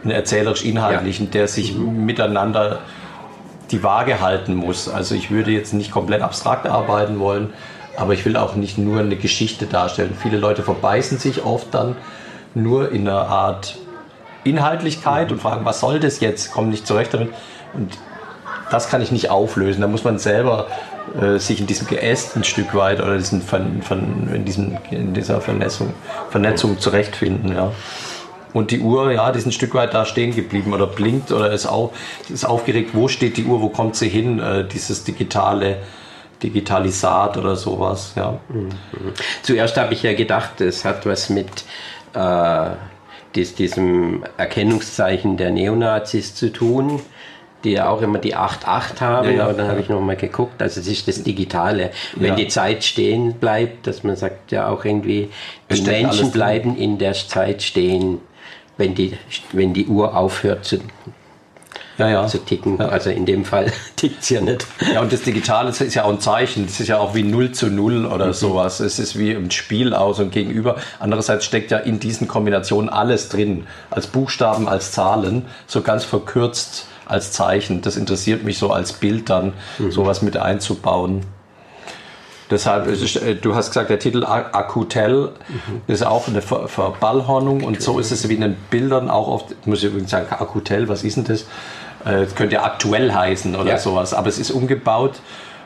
einen 0.03 0.13
erzählerisch-inhaltlichen, 0.13 1.27
ja. 1.27 1.33
der 1.33 1.49
sich 1.49 1.77
miteinander 1.77 2.81
die 3.73 3.83
Waage 3.83 4.21
halten 4.21 4.55
muss. 4.55 4.89
Also 4.89 5.15
ich 5.15 5.31
würde 5.31 5.51
jetzt 5.51 5.75
nicht 5.75 5.91
komplett 5.91 6.23
abstrakt 6.23 6.67
arbeiten 6.67 7.19
wollen, 7.19 7.53
aber 7.97 8.15
ich 8.15 8.25
will 8.25 8.37
auch 8.37 8.55
nicht 8.55 8.79
nur 8.79 9.01
eine 9.01 9.17
Geschichte 9.17 9.67
darstellen. 9.67 10.17
Viele 10.21 10.39
Leute 10.39 10.63
verbeißen 10.63 11.19
sich 11.19 11.45
oft 11.45 11.75
dann 11.75 11.97
nur 12.55 12.93
in 12.93 13.09
einer 13.09 13.27
Art 13.27 13.77
Inhaltlichkeit 14.45 15.33
und 15.33 15.41
fragen, 15.41 15.65
was 15.65 15.81
soll 15.81 16.01
das 16.01 16.21
jetzt, 16.21 16.53
kommen 16.53 16.71
nicht 16.71 16.87
zurecht 16.87 17.15
damit. 17.15 17.33
Und 17.75 17.97
das 18.71 18.89
kann 18.89 19.03
ich 19.03 19.13
nicht 19.13 19.31
auflösen. 19.31 19.81
Da 19.81 19.87
muss 19.87 20.05
man 20.05 20.19
selber 20.19 20.67
äh, 21.21 21.39
sich 21.39 21.61
in 21.61 21.67
diesem 21.67 21.87
Geäst 21.87 22.37
ein 22.37 22.45
Stück 22.45 22.75
weit 22.75 23.01
oder 23.01 23.17
diesen, 23.17 23.43
von, 23.43 23.83
von, 23.83 24.29
in, 24.35 24.45
diesem, 24.45 24.79
in 24.91 25.15
dieser 25.15 25.41
Vernetzung, 25.41 25.93
Vernetzung 26.31 26.79
zurechtfinden. 26.79 27.55
Ja. 27.55 27.73
Und 28.53 28.71
die 28.71 28.81
Uhr, 28.81 29.13
ja, 29.13 29.31
die 29.33 29.39
ist 29.39 29.47
ein 29.47 29.53
Stück 29.53 29.75
weit 29.75 29.95
da 29.95 30.05
stehen 30.05 30.35
geblieben 30.35 30.73
oder 30.73 30.87
blinkt 30.87 31.33
oder 31.33 31.51
ist, 31.53 31.67
auch, 31.67 31.93
ist 32.29 32.45
aufgeregt, 32.45 32.91
wo 32.93 33.09
steht 33.09 33.37
die 33.37 33.45
Uhr, 33.45 33.61
wo 33.61 33.69
kommt 33.69 33.97
sie 33.97 34.09
hin, 34.09 34.39
äh, 34.39 34.67
dieses 34.67 35.05
digitale 35.05 35.79
Digitalisat 36.43 37.37
oder 37.37 37.57
sowas. 37.57 38.13
Ja. 38.17 38.41
Mhm. 38.49 38.71
Zuerst 39.43 39.77
habe 39.77 39.95
ich 39.95 40.03
ja 40.03 40.13
gedacht, 40.13 40.61
es 40.61 40.85
hat 40.85 41.07
was 41.07 41.31
mit 41.31 41.65
äh, 42.15 42.71
dies, 43.35 43.55
diesem 43.55 44.25
Erkennungszeichen 44.37 45.37
der 45.37 45.51
Neonazis 45.51 46.35
zu 46.35 46.53
tun 46.53 47.01
die 47.65 47.73
ja 47.73 47.89
auch 47.89 48.03
immer 48.03 48.19
die 48.19 48.37
8.8 48.37 49.01
haben, 49.01 49.31
ja, 49.31 49.37
ja. 49.37 49.45
aber 49.45 49.55
dann 49.55 49.69
habe 49.69 49.81
ich 49.81 49.89
nochmal 49.89 50.17
geguckt, 50.17 50.61
also 50.61 50.81
es 50.81 50.89
ist 50.89 51.07
das 51.07 51.23
Digitale. 51.23 51.91
Wenn 52.17 52.31
ja. 52.31 52.35
die 52.35 52.49
Zeit 52.49 52.85
stehen 52.85 53.35
bleibt, 53.35 53.87
dass 53.87 54.03
man 54.03 54.17
sagt 54.17 54.53
ja 54.53 54.69
auch 54.69 54.85
irgendwie, 54.85 55.31
die 55.71 55.83
Menschen 55.83 56.31
bleiben 56.33 56.77
in 56.77 56.99
der 56.99 57.13
Zeit 57.13 57.63
stehen, 57.63 58.21
wenn 58.83 58.97
die, 58.97 59.17
wenn 59.53 59.73
die 59.73 59.87
Uhr 59.87 60.17
aufhört 60.17 60.65
zu, 60.65 60.79
ja, 61.99 62.09
ja. 62.09 62.27
zu 62.27 62.39
ticken. 62.39 62.79
Ja. 62.79 62.89
Also 62.89 63.11
in 63.11 63.27
dem 63.27 63.45
Fall 63.45 63.73
tickt 63.97 64.23
es 64.23 64.31
ja 64.31 64.41
nicht. 64.41 64.67
Ja, 64.93 65.01
und 65.01 65.13
das 65.13 65.23
Digitale 65.23 65.71
ist 65.71 65.95
ja 65.95 66.05
auch 66.05 66.11
ein 66.11 66.21
Zeichen. 66.21 66.67
Das 66.67 66.81
ist 66.81 66.89
ja 66.89 66.99
auch 66.99 67.15
wie 67.15 67.23
0 67.23 67.53
zu 67.53 67.69
0 67.69 68.07
oder 68.07 68.27
mhm. 68.27 68.33
sowas. 68.33 68.81
Es 68.81 68.99
ist 68.99 69.17
wie 69.17 69.33
ein 69.33 69.53
Spiel 69.53 69.95
aus 69.95 70.19
und 70.19 70.33
gegenüber. 70.33 70.77
Andererseits 70.99 71.45
steckt 71.45 71.71
ja 71.71 71.79
in 71.79 72.01
diesen 72.01 72.27
Kombinationen 72.27 72.91
alles 72.91 73.29
drin. 73.29 73.69
Als 73.91 74.09
Buchstaben, 74.09 74.69
als 74.69 74.91
Zahlen, 74.91 75.47
so 75.67 75.83
ganz 75.83 76.05
verkürzt 76.05 76.87
als 77.07 77.31
Zeichen. 77.31 77.83
Das 77.83 77.97
interessiert 77.97 78.43
mich 78.43 78.59
so 78.59 78.73
als 78.73 78.95
Bild 78.95 79.31
dann, 79.31 79.53
mhm. 79.79 79.93
sowas 79.93 80.23
mit 80.23 80.37
einzubauen. 80.37 81.23
Deshalb, 82.53 82.87
ist, 82.87 83.17
äh, 83.17 83.35
du 83.35 83.55
hast 83.55 83.69
gesagt, 83.69 83.89
der 83.89 83.99
Titel 83.99 84.25
Akutel 84.25 85.31
mhm. 85.49 85.81
ist 85.87 86.05
auch 86.05 86.29
eine 86.29 86.43
Ver 86.43 86.69
Verballhornung 86.69 87.65
und 87.65 87.81
so 87.81 87.99
ist 87.99 88.11
es 88.11 88.29
wie 88.29 88.35
in 88.35 88.43
den 88.43 88.57
Bildern 88.71 89.09
auch 89.09 89.27
oft, 89.27 89.67
muss 89.67 89.79
ich 89.79 89.87
übrigens 89.87 90.11
sagen, 90.11 90.27
Akutel, 90.31 90.87
was 90.87 91.03
ist 91.03 91.17
denn 91.17 91.25
das? 91.25 91.43
Äh, 92.05 92.25
das 92.25 92.35
könnte 92.35 92.57
ja 92.57 92.65
aktuell 92.65 93.11
heißen 93.11 93.57
oder 93.57 93.71
ja. 93.71 93.79
sowas, 93.79 94.13
aber 94.13 94.29
es 94.29 94.39
ist 94.39 94.51
umgebaut, 94.51 95.23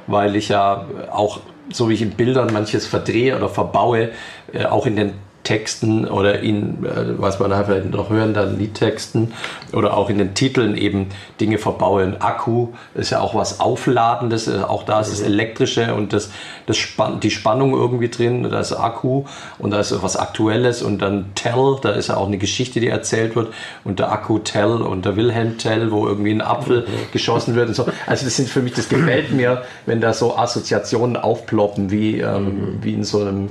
weil 0.07 0.37
ich 0.37 0.49
ja 0.49 0.87
auch, 1.11 1.41
so 1.73 1.89
wie 1.89 1.95
ich 1.95 2.03
in 2.03 2.13
Bildern 2.13 2.53
manches 2.53 2.87
verdrehe 2.87 3.37
oder 3.37 3.49
verbaue, 3.49 4.11
äh, 4.53 4.67
auch 4.67 4.87
in 4.87 4.95
den 4.95 5.15
Texten 5.47 6.09
oder 6.09 6.41
in, 6.41 6.85
äh, 6.85 7.19
was 7.19 7.39
man 7.39 7.51
nachher 7.51 7.85
noch 7.85 8.11
hören, 8.11 8.35
dann 8.35 8.59
Liedtexten 8.59 9.33
oder 9.73 9.97
auch 9.97 10.11
in 10.11 10.19
den 10.19 10.35
Titeln 10.35 10.77
eben 10.77 11.07
Dinge 11.41 11.59
verbauen. 11.59 12.17
Akku 12.19 12.71
ist 12.95 13.11
ja 13.11 13.21
auch 13.21 13.37
was 13.37 13.61
Aufladendes, 13.61 14.49
äh, 14.49 14.63
auch 14.67 14.83
da 14.83 15.01
ist 15.01 15.13
das 15.13 15.21
Elektrische 15.21 15.95
und 15.95 16.13
das, 16.13 16.31
das 16.67 16.77
Spann 16.77 17.21
die 17.21 17.31
Spannung 17.31 17.75
irgendwie 17.75 18.09
drin, 18.09 18.43
da 18.51 18.59
ist 18.59 18.73
Akku 18.73 19.25
und 19.59 19.71
da 19.71 19.79
ist 19.79 19.95
was 20.03 20.17
Aktuelles 20.17 20.83
und 20.83 21.01
dann 21.01 21.27
Tell, 21.37 21.77
da 21.81 21.91
ist 21.91 22.09
ja 22.09 22.17
auch 22.17 22.27
eine 22.27 22.39
Geschichte, 22.39 22.81
die 22.81 22.89
erzählt 22.89 23.37
wird. 23.37 23.55
Und 23.85 24.01
der 24.01 24.11
Akku 24.11 24.41
Tell 24.41 24.83
und 24.83 25.05
der 25.05 25.15
Wilhelm 25.15 25.59
Tell, 25.59 25.93
wo 25.93 26.09
irgendwie 26.09 26.33
ein 26.33 26.43
Apfel 26.43 26.89
geschossen 27.13 27.55
wird 27.55 27.69
und 27.69 27.75
so. 27.75 27.87
Also 28.09 28.25
das 28.25 28.35
sind 28.35 28.49
für 28.49 28.63
mich, 28.63 28.73
das 28.73 28.89
gefällt 28.89 29.31
mir, 29.31 29.63
wenn 29.87 30.01
da 30.01 30.13
so 30.13 30.37
Assoziationen 30.37 31.17
aufploppen, 31.17 31.93
wie, 31.93 32.19
ähm, 32.19 32.79
wie 32.83 32.95
in 32.95 33.05
so 33.05 33.21
einem 33.21 33.51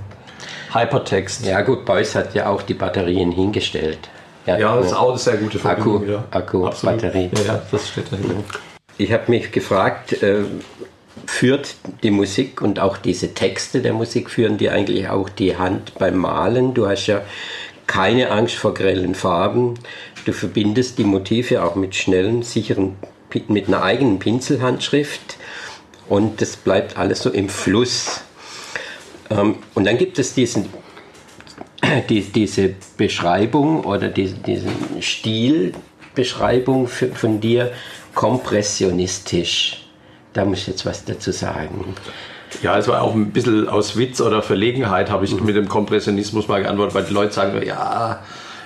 Hypertext. 0.75 1.45
Ja 1.45 1.61
gut, 1.61 1.85
Beuys 1.85 2.15
hat 2.15 2.35
ja 2.35 2.49
auch 2.49 2.61
die 2.61 2.73
Batterien 2.73 3.31
hingestellt. 3.31 4.09
Ja, 4.45 4.57
ja 4.57 4.75
das 4.75 4.87
ist 4.87 4.93
auch 4.93 5.09
eine 5.09 5.17
sehr 5.17 5.37
gute 5.37 5.59
Verbindung. 5.59 6.01
Akku, 6.01 6.11
ja. 6.11 6.23
Akku 6.31 6.69
Batterie. 6.83 7.31
Ja, 7.37 7.53
ja, 7.53 7.61
das 7.71 7.89
steht 7.89 8.11
dahinter. 8.11 8.43
Ich 8.97 9.11
habe 9.11 9.23
mich 9.27 9.51
gefragt, 9.51 10.21
äh, 10.21 10.43
führt 11.25 11.75
die 12.03 12.11
Musik 12.11 12.61
und 12.61 12.79
auch 12.79 12.97
diese 12.97 13.33
Texte 13.33 13.81
der 13.81 13.93
Musik, 13.93 14.29
führen 14.29 14.57
die 14.57 14.69
eigentlich 14.69 15.09
auch 15.09 15.29
die 15.29 15.57
Hand 15.57 15.93
beim 15.97 16.17
Malen? 16.17 16.73
Du 16.73 16.87
hast 16.87 17.07
ja 17.07 17.21
keine 17.87 18.31
Angst 18.31 18.55
vor 18.55 18.73
grellen 18.73 19.15
Farben. 19.15 19.75
Du 20.25 20.33
verbindest 20.33 20.97
die 20.97 21.03
Motive 21.03 21.63
auch 21.63 21.75
mit 21.75 21.95
schnellen, 21.95 22.43
sicheren, 22.43 22.95
mit 23.47 23.67
einer 23.67 23.83
eigenen 23.83 24.19
Pinselhandschrift 24.19 25.37
und 26.07 26.41
das 26.41 26.55
bleibt 26.55 26.97
alles 26.97 27.19
so 27.19 27.29
im 27.29 27.49
Fluss. 27.49 28.24
Ähm, 29.29 29.55
und 29.73 29.85
dann 29.85 29.97
gibt 29.97 30.19
es 30.19 30.33
diesen, 30.33 30.69
die, 32.09 32.21
diese 32.21 32.75
Beschreibung 32.97 33.83
oder 33.83 34.07
die, 34.09 34.33
diese 34.33 34.67
Stilbeschreibung 34.99 36.87
für, 36.87 37.07
von 37.09 37.39
dir, 37.39 37.71
kompressionistisch. 38.13 39.85
Da 40.33 40.45
muss 40.45 40.59
ich 40.59 40.67
jetzt 40.67 40.85
was 40.85 41.03
dazu 41.05 41.31
sagen. 41.31 41.95
Ja, 42.61 42.77
es 42.77 42.87
war 42.87 43.01
auch 43.01 43.13
ein 43.13 43.31
bisschen 43.31 43.67
aus 43.67 43.97
Witz 43.97 44.21
oder 44.21 44.41
Verlegenheit, 44.41 45.09
habe 45.09 45.25
ich 45.25 45.33
mhm. 45.33 45.45
mit 45.45 45.55
dem 45.55 45.67
Kompressionismus 45.67 46.47
mal 46.47 46.61
geantwortet, 46.61 46.95
weil 46.95 47.03
die 47.03 47.13
Leute 47.13 47.33
sagen, 47.33 47.61
ja, 47.65 48.21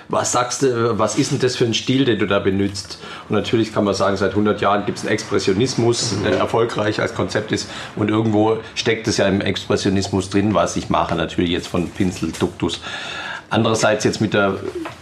was 0.09 0.31
sagst 0.31 0.63
du, 0.63 0.97
was 0.97 1.17
ist 1.17 1.31
denn 1.31 1.39
das 1.39 1.55
für 1.55 1.65
ein 1.65 1.75
Stil, 1.75 2.03
den 2.03 2.17
du 2.17 2.25
da 2.25 2.39
benutzt? 2.39 2.99
Und 3.29 3.35
natürlich 3.35 3.71
kann 3.71 3.83
man 3.83 3.93
sagen, 3.93 4.17
seit 4.17 4.31
100 4.31 4.59
Jahren 4.59 4.85
gibt 4.85 4.97
es 4.97 5.03
einen 5.03 5.13
Expressionismus, 5.13 6.15
der 6.25 6.37
erfolgreich 6.39 6.99
als 6.99 7.13
Konzept 7.13 7.51
ist. 7.51 7.69
Und 7.95 8.09
irgendwo 8.09 8.57
steckt 8.73 9.07
es 9.07 9.17
ja 9.17 9.27
im 9.27 9.39
Expressionismus 9.39 10.31
drin, 10.31 10.55
was 10.55 10.75
ich 10.75 10.89
mache, 10.89 11.15
natürlich 11.15 11.51
jetzt 11.51 11.67
von 11.67 11.89
Pinsel, 11.91 12.31
Duktus. 12.37 12.81
Andererseits 13.51 14.03
jetzt 14.03 14.19
mit 14.19 14.33
der 14.33 14.57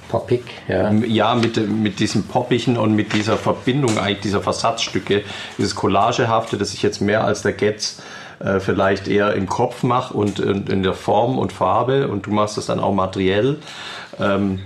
Poppig, 0.10 0.44
ja. 0.68 0.92
Ja, 0.92 1.36
mit, 1.36 1.70
mit 1.70 2.00
diesem 2.00 2.24
Poppigen 2.24 2.78
und 2.78 2.94
mit 2.94 3.14
dieser 3.14 3.38
Verbindung 3.38 3.98
eigentlich 3.98 4.22
dieser 4.22 4.42
Versatzstücke, 4.42 5.24
dieses 5.58 5.76
Collagehafte, 5.76 6.58
das 6.58 6.74
ich 6.74 6.82
jetzt 6.82 7.02
mehr 7.02 7.24
als 7.24 7.42
der 7.42 7.54
Getz 7.54 8.02
äh, 8.40 8.60
vielleicht 8.60 9.08
eher 9.08 9.34
im 9.34 9.48
Kopf 9.48 9.84
mache 9.84 10.14
und, 10.14 10.40
und, 10.40 10.70
in 10.70 10.84
der 10.84 10.94
Form 10.94 11.38
und 11.38 11.52
Farbe 11.52 12.08
und 12.08 12.26
du 12.26 12.32
machst 12.32 12.58
das 12.58 12.68
dann 12.68 12.80
auch 12.80 12.94
materiell. 12.94 13.58
Ähm, 14.20 14.60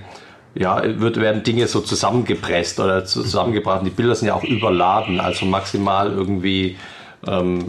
ja, 0.55 0.81
wird, 0.99 1.17
werden 1.17 1.43
Dinge 1.43 1.67
so 1.67 1.79
zusammengepresst 1.79 2.79
oder 2.79 3.05
zusammengebracht. 3.05 3.85
Die 3.85 3.89
Bilder 3.89 4.15
sind 4.15 4.27
ja 4.27 4.35
auch 4.35 4.43
überladen, 4.43 5.19
also 5.19 5.45
maximal 5.45 6.11
irgendwie 6.11 6.77
ähm, 7.27 7.65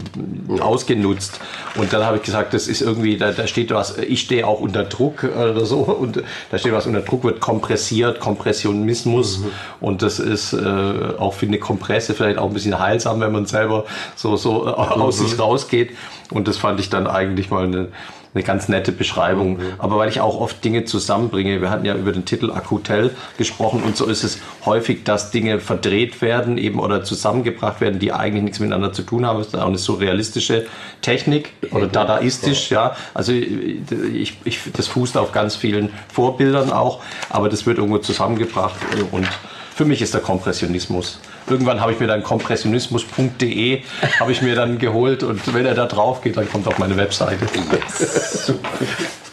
ausgenutzt. 0.59 1.39
Und 1.75 1.93
dann 1.93 2.03
habe 2.03 2.17
ich 2.17 2.23
gesagt, 2.23 2.53
das 2.53 2.67
ist 2.67 2.81
irgendwie, 2.81 3.17
da, 3.17 3.31
da 3.31 3.47
steht 3.47 3.71
was, 3.71 3.97
ich 3.97 4.21
stehe 4.21 4.47
auch 4.47 4.59
unter 4.59 4.83
Druck 4.83 5.23
oder 5.23 5.65
so, 5.65 5.77
und 5.79 6.23
da 6.51 6.57
steht 6.57 6.73
was 6.73 6.87
unter 6.87 7.01
Druck, 7.01 7.23
wird 7.23 7.39
kompressiert, 7.39 8.19
Kompressionismus. 8.19 9.39
Mhm. 9.39 9.51
Und 9.79 10.01
das 10.01 10.19
ist 10.19 10.53
äh, 10.53 11.13
auch 11.17 11.33
für 11.33 11.45
eine 11.45 11.59
Kompresse 11.59 12.13
vielleicht 12.13 12.37
auch 12.37 12.47
ein 12.47 12.53
bisschen 12.53 12.79
heilsam, 12.79 13.19
wenn 13.21 13.31
man 13.31 13.45
selber 13.45 13.85
so, 14.15 14.35
so 14.35 14.65
aus 14.65 15.19
mhm. 15.19 15.27
sich 15.27 15.39
rausgeht. 15.39 15.91
Und 16.31 16.47
das 16.47 16.57
fand 16.57 16.79
ich 16.79 16.89
dann 16.89 17.07
eigentlich 17.07 17.49
mal 17.49 17.65
eine 17.65 17.89
eine 18.33 18.43
ganz 18.43 18.67
nette 18.67 18.91
Beschreibung. 18.91 19.57
Mhm. 19.57 19.61
Aber 19.77 19.97
weil 19.97 20.09
ich 20.09 20.21
auch 20.21 20.39
oft 20.39 20.63
Dinge 20.63 20.85
zusammenbringe, 20.85 21.61
wir 21.61 21.69
hatten 21.69 21.85
ja 21.85 21.95
über 21.95 22.11
den 22.11 22.25
Titel 22.25 22.51
Akutel 22.51 23.11
gesprochen 23.37 23.83
und 23.83 23.95
so 23.95 24.05
ist 24.05 24.23
es 24.23 24.39
häufig, 24.65 25.03
dass 25.03 25.31
Dinge 25.31 25.59
verdreht 25.59 26.21
werden 26.21 26.57
eben 26.57 26.79
oder 26.79 27.03
zusammengebracht 27.03 27.81
werden, 27.81 27.99
die 27.99 28.11
eigentlich 28.11 28.43
nichts 28.43 28.59
miteinander 28.59 28.93
zu 28.93 29.03
tun 29.03 29.25
haben. 29.25 29.39
Das 29.39 29.47
ist 29.47 29.55
auch 29.55 29.67
eine 29.67 29.77
surrealistische 29.77 30.65
Technik 31.01 31.53
oder 31.71 31.87
dadaistisch, 31.87 32.71
ja. 32.71 32.95
Also 33.13 33.31
ich, 33.33 34.37
ich, 34.43 34.59
das 34.73 34.87
fußt 34.87 35.17
auf 35.17 35.31
ganz 35.31 35.55
vielen 35.55 35.89
Vorbildern 36.11 36.71
auch, 36.71 37.01
aber 37.29 37.49
das 37.49 37.65
wird 37.65 37.77
irgendwo 37.77 37.99
zusammengebracht 37.99 38.75
und 39.11 39.27
für 39.75 39.85
mich 39.85 40.01
ist 40.01 40.13
der 40.13 40.21
Kompressionismus 40.21 41.19
irgendwann 41.47 41.81
habe 41.81 41.91
ich 41.91 41.99
mir 41.99 42.07
dann 42.07 42.23
kompressionismus.de 42.23 43.81
habe 44.19 44.31
ich 44.31 44.41
mir 44.41 44.55
dann 44.55 44.77
geholt 44.77 45.23
und 45.23 45.53
wenn 45.53 45.65
er 45.65 45.75
da 45.75 45.85
drauf 45.85 46.21
geht, 46.21 46.37
dann 46.37 46.49
kommt 46.49 46.67
auf 46.67 46.77
meine 46.79 46.97
Webseite. 46.97 47.45
Yes. 47.71 48.53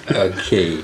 okay. 0.09 0.79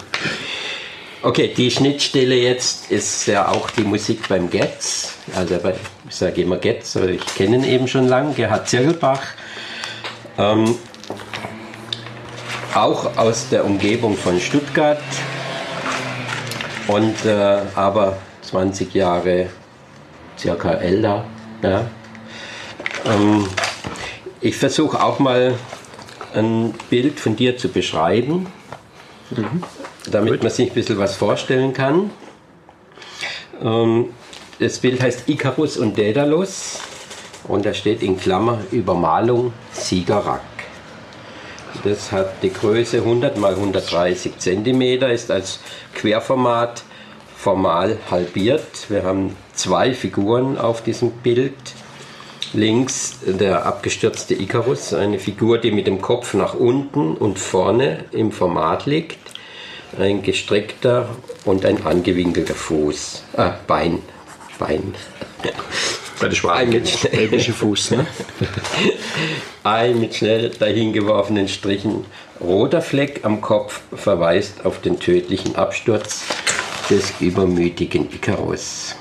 Okay, 1.22 1.52
die 1.56 1.70
Schnittstelle 1.70 2.36
jetzt 2.36 2.90
ist 2.90 3.26
ja 3.26 3.48
auch 3.48 3.70
die 3.70 3.82
Musik 3.82 4.28
beim 4.28 4.48
Getz. 4.48 5.14
Also 5.34 5.58
bei, 5.58 5.74
ich 6.08 6.14
sage 6.14 6.42
immer 6.42 6.56
Getz, 6.56 6.96
aber 6.96 7.08
ich 7.08 7.26
kenne 7.34 7.56
ihn 7.56 7.64
eben 7.64 7.88
schon 7.88 8.06
lange, 8.06 8.32
Gerhard 8.34 8.68
Zirkelbach. 8.68 9.22
Ähm, 10.38 10.76
auch 12.74 13.16
aus 13.16 13.48
der 13.48 13.64
Umgebung 13.64 14.16
von 14.16 14.38
Stuttgart 14.38 15.00
und 16.86 17.24
äh, 17.24 17.58
aber 17.74 18.18
20 18.42 18.94
Jahre 18.94 19.48
circa 20.38 20.72
älter. 20.72 21.24
Ja. 21.62 21.86
Ähm, 23.04 23.46
ich 24.40 24.56
versuche 24.56 25.02
auch 25.02 25.18
mal 25.18 25.54
ein 26.34 26.74
Bild 26.90 27.18
von 27.18 27.36
dir 27.36 27.56
zu 27.56 27.68
beschreiben, 27.68 28.46
mhm. 29.30 29.62
damit 30.10 30.34
Gut. 30.34 30.42
man 30.42 30.52
sich 30.52 30.70
ein 30.70 30.74
bisschen 30.74 30.98
was 30.98 31.16
vorstellen 31.16 31.72
kann. 31.72 32.10
Ähm, 33.62 34.06
das 34.58 34.78
Bild 34.78 35.02
heißt 35.02 35.28
Icarus 35.28 35.76
und 35.76 35.98
Daedalus 35.98 36.80
und 37.44 37.66
da 37.66 37.74
steht 37.74 38.02
in 38.02 38.18
Klammer 38.18 38.58
Übermalung 38.70 39.52
Siegerack. 39.72 40.40
Das 41.84 42.10
hat 42.10 42.42
die 42.42 42.52
Größe 42.52 42.98
100 42.98 43.36
x 43.36 43.46
130 43.46 44.38
cm, 44.38 44.82
ist 45.10 45.30
als 45.30 45.60
Querformat 45.94 46.82
formal 47.46 47.98
halbiert. 48.10 48.90
Wir 48.90 49.04
haben 49.04 49.36
zwei 49.54 49.94
Figuren 49.94 50.58
auf 50.58 50.82
diesem 50.82 51.12
Bild. 51.12 51.54
Links 52.52 53.20
der 53.24 53.66
abgestürzte 53.66 54.34
Icarus, 54.34 54.92
eine 54.92 55.20
Figur, 55.20 55.58
die 55.58 55.70
mit 55.70 55.86
dem 55.86 56.02
Kopf 56.02 56.34
nach 56.34 56.54
unten 56.54 57.14
und 57.14 57.38
vorne 57.38 58.06
im 58.10 58.32
Format 58.32 58.86
liegt. 58.86 59.20
Ein 59.96 60.24
gestreckter 60.24 61.08
und 61.44 61.64
ein 61.64 61.86
angewinkelter 61.86 62.56
Fuß, 62.56 63.22
äh, 63.36 63.50
Bein. 63.68 64.00
Bein. 64.58 64.96
Bei 66.18 66.26
der 66.26 66.34
Schwaben 66.34 66.84
schwäbische 66.84 67.52
Fuß, 67.52 67.92
ne? 67.92 68.06
Ein 69.62 70.00
mit 70.00 70.16
schnell 70.16 70.50
dahingeworfenen 70.50 71.46
Strichen 71.46 72.06
roter 72.40 72.82
Fleck 72.82 73.20
am 73.22 73.40
Kopf 73.40 73.82
verweist 73.94 74.64
auf 74.64 74.80
den 74.80 74.98
tödlichen 74.98 75.54
Absturz 75.54 76.24
des 76.90 77.20
übermütigen 77.20 78.08
Icarus. 78.12 78.96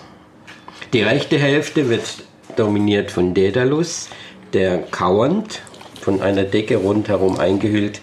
Die 0.94 1.02
rechte 1.02 1.38
Hälfte 1.38 1.90
wird 1.90 2.24
dominiert 2.56 3.12
von 3.12 3.34
Daedalus, 3.34 4.10
der 4.54 4.80
kauernd, 4.80 5.62
von 6.02 6.22
einer 6.22 6.44
Decke 6.44 6.78
rundherum 6.78 7.40
eingehüllt, 7.40 8.02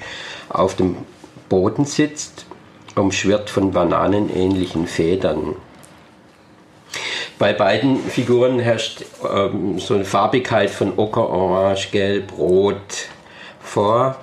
auf 0.49 0.77
dem 0.77 0.97
Boden 1.49 1.85
sitzt, 1.85 2.47
umschwirrt 2.95 3.49
von 3.49 3.73
bananenähnlichen 3.73 4.87
Federn. 4.87 5.57
Bei 7.39 7.53
beiden 7.53 7.99
Figuren 7.99 8.59
herrscht 8.59 9.05
ähm, 9.29 9.79
so 9.79 9.95
eine 9.95 10.05
Farbigkeit 10.05 10.71
von 10.71 10.99
Ocker, 10.99 11.29
Orange, 11.29 11.91
Gelb, 11.91 12.37
Rot 12.39 13.09
vor 13.61 14.17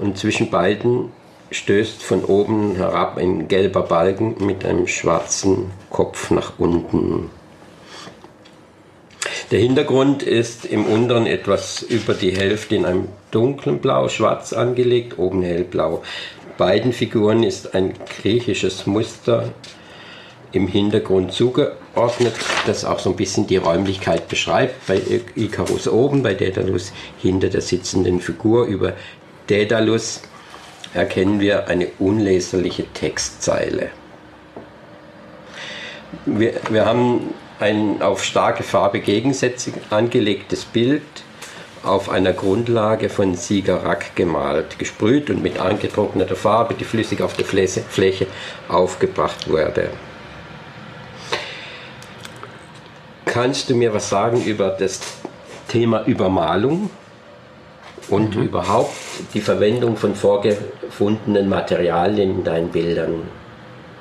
und 0.00 0.18
zwischen 0.18 0.50
beiden 0.50 1.12
stößt 1.50 2.02
von 2.02 2.24
oben 2.24 2.76
herab 2.76 3.18
ein 3.18 3.48
gelber 3.48 3.82
Balken 3.82 4.34
mit 4.44 4.64
einem 4.64 4.86
schwarzen 4.86 5.70
Kopf 5.90 6.30
nach 6.30 6.54
unten. 6.58 7.30
Der 9.50 9.60
Hintergrund 9.60 10.24
ist 10.24 10.64
im 10.64 10.84
unteren 10.86 11.26
etwas 11.26 11.82
über 11.82 12.14
die 12.14 12.36
Hälfte 12.36 12.74
in 12.74 12.84
einem 12.84 13.08
dunklen 13.30 13.78
Blau-Schwarz 13.78 14.52
angelegt, 14.52 15.18
oben 15.18 15.42
hellblau. 15.42 16.02
Beiden 16.58 16.92
Figuren 16.92 17.44
ist 17.44 17.74
ein 17.74 17.94
griechisches 18.22 18.86
Muster 18.86 19.52
im 20.50 20.66
Hintergrund 20.66 21.32
zugeordnet, 21.32 22.34
das 22.66 22.84
auch 22.84 22.98
so 22.98 23.10
ein 23.10 23.16
bisschen 23.16 23.46
die 23.46 23.58
Räumlichkeit 23.58 24.28
beschreibt. 24.28 24.86
Bei 24.86 25.00
Icarus 25.36 25.86
oben, 25.86 26.22
bei 26.22 26.34
Daedalus 26.34 26.92
hinter 27.18 27.48
der 27.48 27.60
sitzenden 27.60 28.20
Figur. 28.20 28.66
Über 28.66 28.94
Daedalus 29.46 30.22
erkennen 30.94 31.40
wir 31.40 31.68
eine 31.68 31.88
unleserliche 31.98 32.86
Textzeile. 32.92 33.90
Wir, 36.24 36.54
wir 36.70 36.84
haben 36.84 37.34
ein 37.58 38.02
auf 38.02 38.24
starke 38.24 38.62
Farbe 38.62 39.00
Gegensätze 39.00 39.72
angelegtes 39.90 40.64
Bild 40.64 41.02
auf 41.82 42.10
einer 42.10 42.32
Grundlage 42.32 43.08
von 43.08 43.34
Siegerack 43.34 44.16
gemalt, 44.16 44.78
gesprüht 44.78 45.30
und 45.30 45.42
mit 45.42 45.58
angetrockneter 45.58 46.36
Farbe, 46.36 46.74
die 46.74 46.84
flüssig 46.84 47.22
auf 47.22 47.34
der 47.34 47.44
Fläche 47.44 48.26
aufgebracht 48.68 49.48
wurde. 49.48 49.90
Kannst 53.24 53.70
du 53.70 53.74
mir 53.76 53.92
was 53.92 54.08
sagen 54.08 54.42
über 54.44 54.70
das 54.70 55.00
Thema 55.68 56.04
Übermalung 56.06 56.90
und 58.08 58.36
mhm. 58.36 58.44
überhaupt 58.44 58.94
die 59.34 59.40
Verwendung 59.40 59.96
von 59.96 60.14
vorgefundenen 60.14 61.48
Materialien 61.48 62.38
in 62.38 62.44
deinen 62.44 62.68
Bildern? 62.68 63.22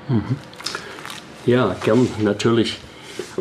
Mhm. 0.10 0.36
Ja, 1.46 1.76
gern, 1.84 2.08
natürlich. 2.24 2.80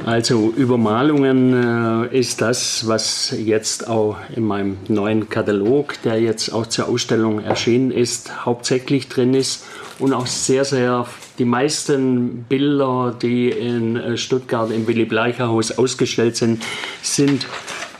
Also 0.05 0.53
Übermalungen 0.57 2.09
äh, 2.13 2.19
ist 2.19 2.41
das, 2.41 2.87
was 2.87 3.35
jetzt 3.37 3.89
auch 3.89 4.17
in 4.35 4.45
meinem 4.45 4.77
neuen 4.89 5.29
Katalog, 5.29 6.01
der 6.03 6.21
jetzt 6.21 6.53
auch 6.53 6.67
zur 6.67 6.89
Ausstellung 6.89 7.41
erschienen 7.41 7.91
ist, 7.91 8.45
hauptsächlich 8.45 9.09
drin 9.09 9.35
ist 9.35 9.65
und 9.99 10.13
auch 10.13 10.27
sehr, 10.27 10.65
sehr 10.65 11.07
die 11.39 11.45
meisten 11.45 12.45
Bilder, 12.49 13.17
die 13.21 13.51
in 13.51 13.97
äh, 13.97 14.17
Stuttgart 14.17 14.71
im 14.71 14.87
Willy 14.87 15.05
Bleicher 15.05 15.49
Haus 15.49 15.77
ausgestellt 15.77 16.37
sind, 16.37 16.63
sind 17.03 17.47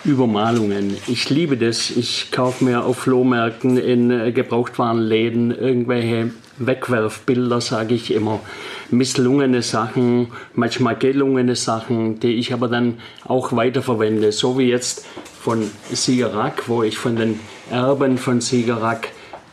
Übermalungen. 0.05 0.97
Ich 1.07 1.31
liebe 1.31 1.57
das. 1.57 1.91
Ich 1.91 2.31
kaufe 2.31 2.65
mir 2.65 2.85
auf 2.85 2.99
Flohmärkten 2.99 3.79
in 3.79 4.11
äh, 4.11 4.33
Gebrauchtwarenläden 4.33 5.51
irgendwelche 5.51 6.31
Wegwerfbilder, 6.59 7.61
sage 7.61 7.95
ich 7.95 8.13
immer 8.13 8.41
misslungene 8.91 9.63
Sachen, 9.63 10.29
manchmal 10.55 10.97
gelungene 10.97 11.57
Sachen, 11.57 12.21
die 12.21 12.35
ich 12.35 12.53
aber 12.53 12.69
dann 12.69 12.99
auch 13.25 13.55
weiterverwende. 13.55 14.31
So 14.31 14.59
wie 14.59 14.69
jetzt 14.69 15.07
von 15.41 15.71
Siegerack, 15.91 16.69
wo 16.69 16.83
ich 16.83 16.97
von 16.97 17.17
den 17.17 17.41
Erben 17.71 18.19
von 18.19 18.41
Siegerack 18.41 19.09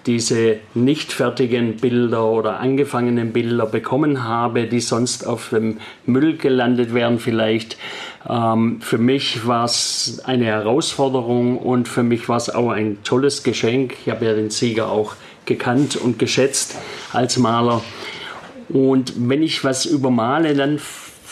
diese 0.05 0.57
nicht 0.73 1.13
fertigen 1.13 1.77
Bilder 1.77 2.25
oder 2.25 2.59
angefangenen 2.59 3.33
Bilder 3.33 3.65
bekommen 3.65 4.23
habe, 4.23 4.65
die 4.65 4.79
sonst 4.79 5.25
auf 5.25 5.49
dem 5.49 5.77
Müll 6.05 6.37
gelandet 6.37 6.93
wären 6.93 7.19
vielleicht. 7.19 7.77
Ähm, 8.27 8.81
für 8.81 8.97
mich 8.97 9.45
war 9.45 9.65
es 9.65 10.21
eine 10.25 10.45
Herausforderung 10.45 11.57
und 11.57 11.87
für 11.87 12.03
mich 12.03 12.29
war 12.29 12.37
es 12.37 12.49
auch 12.49 12.69
ein 12.69 12.97
tolles 13.03 13.43
Geschenk. 13.43 13.95
Ich 14.05 14.11
habe 14.11 14.25
ja 14.25 14.33
den 14.33 14.49
Sieger 14.49 14.89
auch 14.89 15.15
gekannt 15.45 15.95
und 15.95 16.19
geschätzt 16.19 16.75
als 17.13 17.37
Maler. 17.37 17.81
Und 18.69 19.13
wenn 19.17 19.43
ich 19.43 19.63
was 19.63 19.85
übermale, 19.85 20.53
dann 20.55 20.79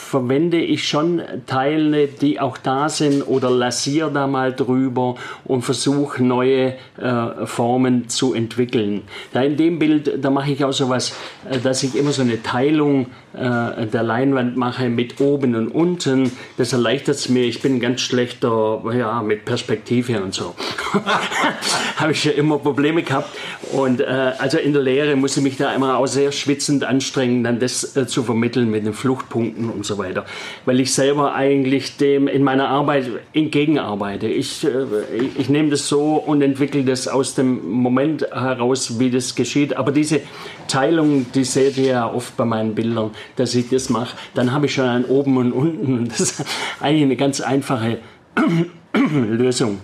verwende 0.09 0.59
ich 0.59 0.87
schon 0.87 1.21
Teile, 1.45 2.07
die 2.07 2.39
auch 2.39 2.57
da 2.57 2.89
sind 2.89 3.21
oder 3.21 3.51
lassiere 3.51 4.11
da 4.11 4.25
mal 4.25 4.53
drüber 4.53 5.15
und 5.45 5.61
versuche 5.61 6.23
neue 6.23 6.73
äh, 6.97 7.45
Formen 7.45 8.09
zu 8.09 8.33
entwickeln. 8.33 9.03
Da 9.33 9.43
in 9.43 9.55
dem 9.55 9.77
Bild, 9.77 10.23
da 10.23 10.31
mache 10.31 10.51
ich 10.51 10.65
auch 10.65 10.73
so 10.73 10.89
was, 10.89 11.15
äh, 11.47 11.59
dass 11.59 11.83
ich 11.83 11.95
immer 11.95 12.11
so 12.11 12.23
eine 12.23 12.41
Teilung 12.41 13.05
äh, 13.33 13.85
der 13.85 14.01
Leinwand 14.01 14.57
mache 14.57 14.89
mit 14.89 15.21
oben 15.21 15.53
und 15.53 15.67
unten. 15.67 16.31
Das 16.57 16.73
erleichtert 16.73 17.17
es 17.17 17.29
mir. 17.29 17.43
Ich 17.43 17.61
bin 17.61 17.75
ein 17.75 17.79
ganz 17.79 18.01
schlechter, 18.01 18.81
ja, 18.97 19.21
mit 19.21 19.45
Perspektive 19.45 20.23
und 20.23 20.33
so. 20.33 20.55
Habe 21.97 22.13
ich 22.13 22.23
ja 22.23 22.31
immer 22.31 22.57
Probleme 22.57 23.03
gehabt. 23.03 23.29
Und 23.71 24.01
äh, 24.01 24.05
also 24.39 24.57
in 24.57 24.73
der 24.73 24.81
Lehre 24.81 25.15
musste 25.15 25.41
ich 25.41 25.43
mich 25.43 25.57
da 25.57 25.71
immer 25.75 25.97
auch 25.97 26.07
sehr 26.07 26.31
schwitzend 26.31 26.83
anstrengen, 26.83 27.43
dann 27.43 27.59
das 27.59 27.95
äh, 27.95 28.07
zu 28.07 28.23
vermitteln 28.23 28.71
mit 28.71 28.87
den 28.87 28.93
Fluchtpunkten 28.93 29.69
und 29.69 29.85
so 29.85 29.98
weiter. 29.99 30.25
Weil 30.65 30.79
ich 30.79 30.93
selber 30.93 31.35
eigentlich 31.35 31.97
dem 31.97 32.27
in 32.27 32.43
meiner 32.43 32.69
Arbeit 32.69 33.09
entgegenarbeite. 33.33 34.27
Ich, 34.27 34.63
äh, 34.63 34.69
ich, 35.15 35.39
ich 35.39 35.49
nehme 35.49 35.69
das 35.69 35.88
so 35.88 36.15
und 36.15 36.41
entwickle 36.41 36.83
das 36.83 37.07
aus 37.07 37.35
dem 37.35 37.69
Moment 37.69 38.23
heraus, 38.31 38.99
wie 38.99 39.12
das 39.12 39.35
geschieht. 39.35 39.77
Aber 39.77 39.91
diese 39.91 40.21
Teilung, 40.67 41.27
die 41.33 41.43
seht 41.43 41.77
ihr 41.77 41.85
ja 41.85 42.12
oft 42.12 42.35
bei 42.38 42.45
meinen 42.45 42.73
Bildern, 42.73 43.12
dass 43.35 43.53
ich 43.53 43.69
das 43.69 43.89
mache. 43.89 44.17
Dann 44.33 44.51
habe 44.51 44.65
ich 44.65 44.73
schon 44.73 44.85
ein 44.85 45.05
Oben 45.05 45.38
und 45.38 45.51
Unten. 45.51 46.07
Das 46.09 46.19
ist 46.19 46.45
eigentlich 46.79 47.03
eine 47.03 47.15
ganz 47.15 47.41
einfache 47.41 47.99
Lösung. 48.93 49.79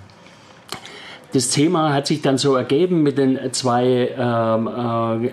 Das 1.36 1.50
Thema 1.50 1.92
hat 1.92 2.08
sich 2.08 2.22
dann 2.22 2.38
so 2.38 2.56
ergeben 2.56 3.04
mit 3.04 3.18
den 3.18 3.38
zwei 3.52 4.10
ähm, 4.18 4.70
äh, 4.70 5.32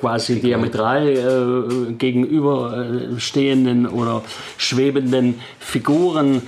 quasi 0.00 0.40
diametral 0.40 1.06
äh, 1.06 1.92
gegenüberstehenden 1.92 3.86
oder 3.86 4.24
schwebenden 4.56 5.38
Figuren. 5.60 6.42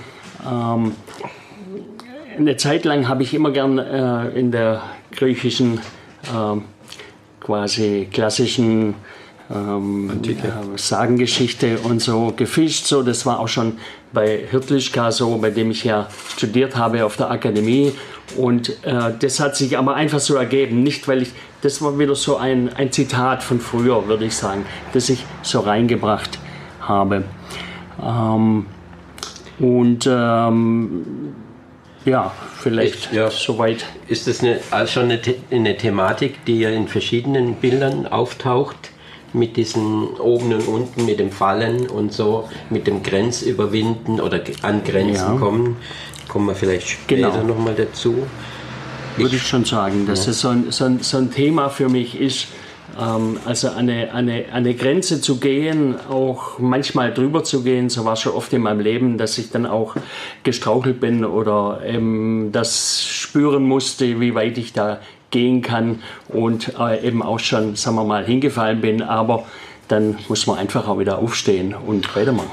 Ähm, 0.45 0.91
eine 2.37 2.57
Zeit 2.57 2.83
lang 2.83 3.07
habe 3.07 3.23
ich 3.23 3.33
immer 3.33 3.51
gern 3.51 3.77
äh, 3.77 4.27
in 4.37 4.51
der 4.51 4.81
griechischen 5.11 5.77
äh, 6.25 6.59
quasi 7.39 8.09
klassischen 8.11 8.95
ähm, 9.49 10.21
äh, 10.21 10.77
Sagengeschichte 10.77 11.79
und 11.79 12.01
so 12.01 12.33
gefischt. 12.35 12.87
So, 12.87 13.03
das 13.03 13.25
war 13.25 13.39
auch 13.39 13.47
schon 13.47 13.77
bei 14.13 14.45
Hirtlischka 14.49 15.11
so, 15.11 15.37
bei 15.37 15.49
dem 15.49 15.71
ich 15.71 15.83
ja 15.83 16.07
studiert 16.35 16.75
habe 16.75 17.05
auf 17.05 17.17
der 17.17 17.31
Akademie. 17.31 17.93
Und 18.37 18.69
äh, 18.85 19.13
das 19.19 19.39
hat 19.39 19.55
sich 19.55 19.77
aber 19.77 19.95
einfach 19.95 20.19
so 20.19 20.35
ergeben. 20.35 20.83
Nicht, 20.83 21.07
weil 21.07 21.21
ich, 21.21 21.31
das 21.61 21.81
war 21.81 21.97
wieder 21.99 22.15
so 22.15 22.37
ein, 22.37 22.73
ein 22.75 22.91
Zitat 22.91 23.43
von 23.43 23.59
früher, 23.59 24.07
würde 24.07 24.25
ich 24.25 24.35
sagen, 24.35 24.65
das 24.93 25.09
ich 25.09 25.25
so 25.41 25.59
reingebracht 25.59 26.39
habe. 26.81 27.23
Ähm, 28.01 28.65
und 29.59 30.09
ähm, 30.09 31.35
ja, 32.05 32.31
vielleicht 32.57 33.13
ja. 33.13 33.29
soweit. 33.29 33.85
Ist 34.07 34.27
das 34.27 34.41
eine, 34.41 34.59
also 34.71 35.01
eine, 35.01 35.19
eine 35.51 35.77
Thematik, 35.77 36.45
die 36.45 36.59
ja 36.59 36.69
in 36.69 36.87
verschiedenen 36.87 37.55
Bildern 37.55 38.07
auftaucht? 38.07 38.91
Mit 39.33 39.55
diesen 39.57 40.07
oben 40.19 40.53
und 40.53 40.67
unten, 40.67 41.05
mit 41.05 41.19
dem 41.19 41.31
Fallen 41.31 41.87
und 41.87 42.11
so, 42.11 42.49
mit 42.69 42.87
dem 42.87 43.01
Grenzüberwinden 43.01 44.19
oder 44.19 44.41
an 44.61 44.83
Grenzen 44.83 45.33
ja. 45.33 45.37
kommen. 45.37 45.77
Kommen 46.27 46.47
wir 46.47 46.55
vielleicht 46.55 46.89
später 46.89 47.31
genau. 47.31 47.43
nochmal 47.43 47.75
dazu. 47.75 48.27
Würde 49.17 49.35
ich 49.35 49.43
schon 49.43 49.65
sagen, 49.65 50.05
dass 50.05 50.21
ja. 50.21 50.25
das 50.27 50.41
so 50.41 50.49
ein, 50.49 50.71
so, 50.71 50.85
ein, 50.85 50.99
so 50.99 51.17
ein 51.17 51.31
Thema 51.31 51.69
für 51.69 51.89
mich 51.89 52.19
ist, 52.19 52.47
Ähm, 52.99 53.39
also 53.45 53.69
eine, 53.69 54.13
eine, 54.13 54.45
eine 54.51 54.73
Grenze 54.75 55.21
zu 55.21 55.37
gehen, 55.39 55.95
auch 56.09 56.59
manchmal 56.59 57.13
drüber 57.13 57.43
zu 57.43 57.63
gehen, 57.63 57.89
so 57.89 58.03
war 58.03 58.13
es 58.13 58.19
schon 58.19 58.33
oft 58.33 58.51
in 58.51 58.61
meinem 58.61 58.81
Leben, 58.81 59.17
dass 59.17 59.37
ich 59.37 59.49
dann 59.49 59.65
auch 59.65 59.95
gestrauchelt 60.43 60.99
bin 60.99 61.23
oder 61.23 61.81
eben 61.85 62.51
das 62.51 63.05
spüren 63.05 63.63
musste, 63.63 64.19
wie 64.19 64.35
weit 64.35 64.57
ich 64.57 64.73
da 64.73 64.99
gehen 65.31 65.61
kann 65.61 66.01
und 66.27 66.73
äh, 66.79 67.05
eben 67.05 67.23
auch 67.23 67.39
schon, 67.39 67.75
sagen 67.75 67.95
wir 67.95 68.03
mal, 68.03 68.25
hingefallen 68.25 68.81
bin. 68.81 69.01
Aber 69.01 69.45
dann 69.87 70.17
muss 70.27 70.47
man 70.47 70.57
einfach 70.57 70.87
auch 70.87 70.99
wieder 70.99 71.17
aufstehen 71.17 71.73
und 71.73 72.15
weitermachen. 72.15 72.51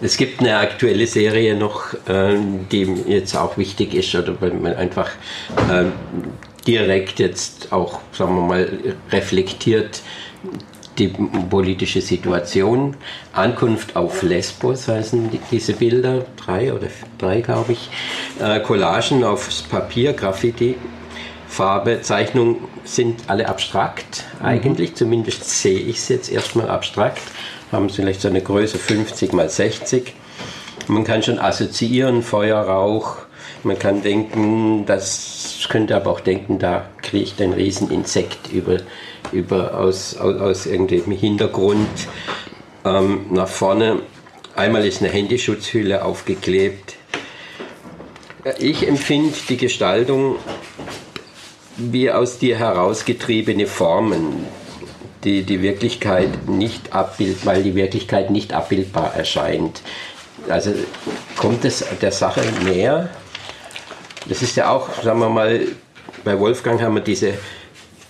Es 0.00 0.16
gibt 0.16 0.40
eine 0.40 0.56
aktuelle 0.56 1.06
Serie 1.06 1.56
noch, 1.56 1.94
ähm, 2.08 2.66
die 2.70 2.82
jetzt 3.06 3.36
auch 3.36 3.56
wichtig 3.56 3.94
ist, 3.94 4.14
oder 4.14 4.40
weil 4.40 4.52
man 4.52 4.74
einfach 4.74 5.10
ähm, 5.70 5.92
direkt 6.66 7.20
jetzt 7.20 7.72
auch, 7.72 8.00
sagen 8.12 8.34
wir 8.34 8.42
mal, 8.42 8.78
reflektiert 9.10 10.02
die 10.98 11.08
politische 11.08 12.00
Situation. 12.00 12.96
Ankunft 13.32 13.96
auf 13.96 14.22
Lesbos 14.22 14.88
heißen 14.88 15.30
diese 15.50 15.72
Bilder, 15.72 16.26
drei 16.36 16.72
oder 16.72 16.88
drei 17.18 17.40
glaube 17.40 17.72
ich. 17.72 17.88
Äh, 18.40 18.60
Collagen 18.60 19.24
aufs 19.24 19.62
Papier, 19.62 20.12
Graffiti, 20.12 20.74
Farbe, 21.52 22.00
Zeichnung 22.00 22.68
sind 22.82 23.28
alle 23.28 23.46
abstrakt 23.46 24.24
eigentlich, 24.42 24.92
mhm. 24.92 24.96
zumindest 24.96 25.44
sehe 25.44 25.78
ich 25.78 25.98
es 25.98 26.08
jetzt 26.08 26.32
erstmal 26.32 26.70
abstrakt, 26.70 27.20
haben 27.70 27.90
vielleicht 27.90 28.22
so 28.22 28.28
eine 28.28 28.40
Größe 28.40 28.78
50 28.78 29.34
mal 29.34 29.50
60. 29.50 30.14
Man 30.88 31.04
kann 31.04 31.22
schon 31.22 31.38
assoziieren, 31.38 32.22
Feuer, 32.22 32.58
Rauch, 32.58 33.18
man 33.64 33.78
kann 33.78 34.02
denken, 34.02 34.86
das 34.86 35.66
könnte 35.68 35.94
aber 35.94 36.10
auch 36.10 36.20
denken, 36.20 36.58
da 36.58 36.86
kriecht 37.02 37.40
ein 37.42 37.52
Rieseninsekt 37.52 38.50
über, 38.50 38.78
über 39.30 39.78
aus, 39.78 40.16
aus, 40.16 40.40
aus 40.40 40.66
irgendeinem 40.66 41.12
Hintergrund 41.12 41.86
ähm, 42.86 43.26
nach 43.30 43.48
vorne. 43.48 44.00
Einmal 44.56 44.86
ist 44.86 45.02
eine 45.02 45.12
Handyschutzhülle 45.12 46.02
aufgeklebt. 46.04 46.96
Ich 48.58 48.88
empfinde 48.88 49.34
die 49.48 49.56
Gestaltung 49.58 50.36
wie 51.76 52.10
aus 52.10 52.38
dir 52.38 52.58
herausgetriebene 52.58 53.66
Formen, 53.66 54.46
die 55.24 55.42
die 55.42 55.62
Wirklichkeit 55.62 56.48
nicht 56.48 56.92
abbild, 56.92 57.46
weil 57.46 57.62
die 57.62 57.74
Wirklichkeit 57.74 58.30
nicht 58.30 58.52
abbildbar 58.52 59.14
erscheint. 59.14 59.82
Also 60.48 60.72
kommt 61.36 61.64
es 61.64 61.84
der 62.00 62.12
Sache 62.12 62.42
näher? 62.64 63.08
Das 64.28 64.42
ist 64.42 64.56
ja 64.56 64.70
auch, 64.70 65.02
sagen 65.02 65.20
wir 65.20 65.28
mal, 65.28 65.60
bei 66.24 66.38
Wolfgang 66.38 66.80
haben 66.80 66.94
wir 66.94 67.02
diese, 67.02 67.34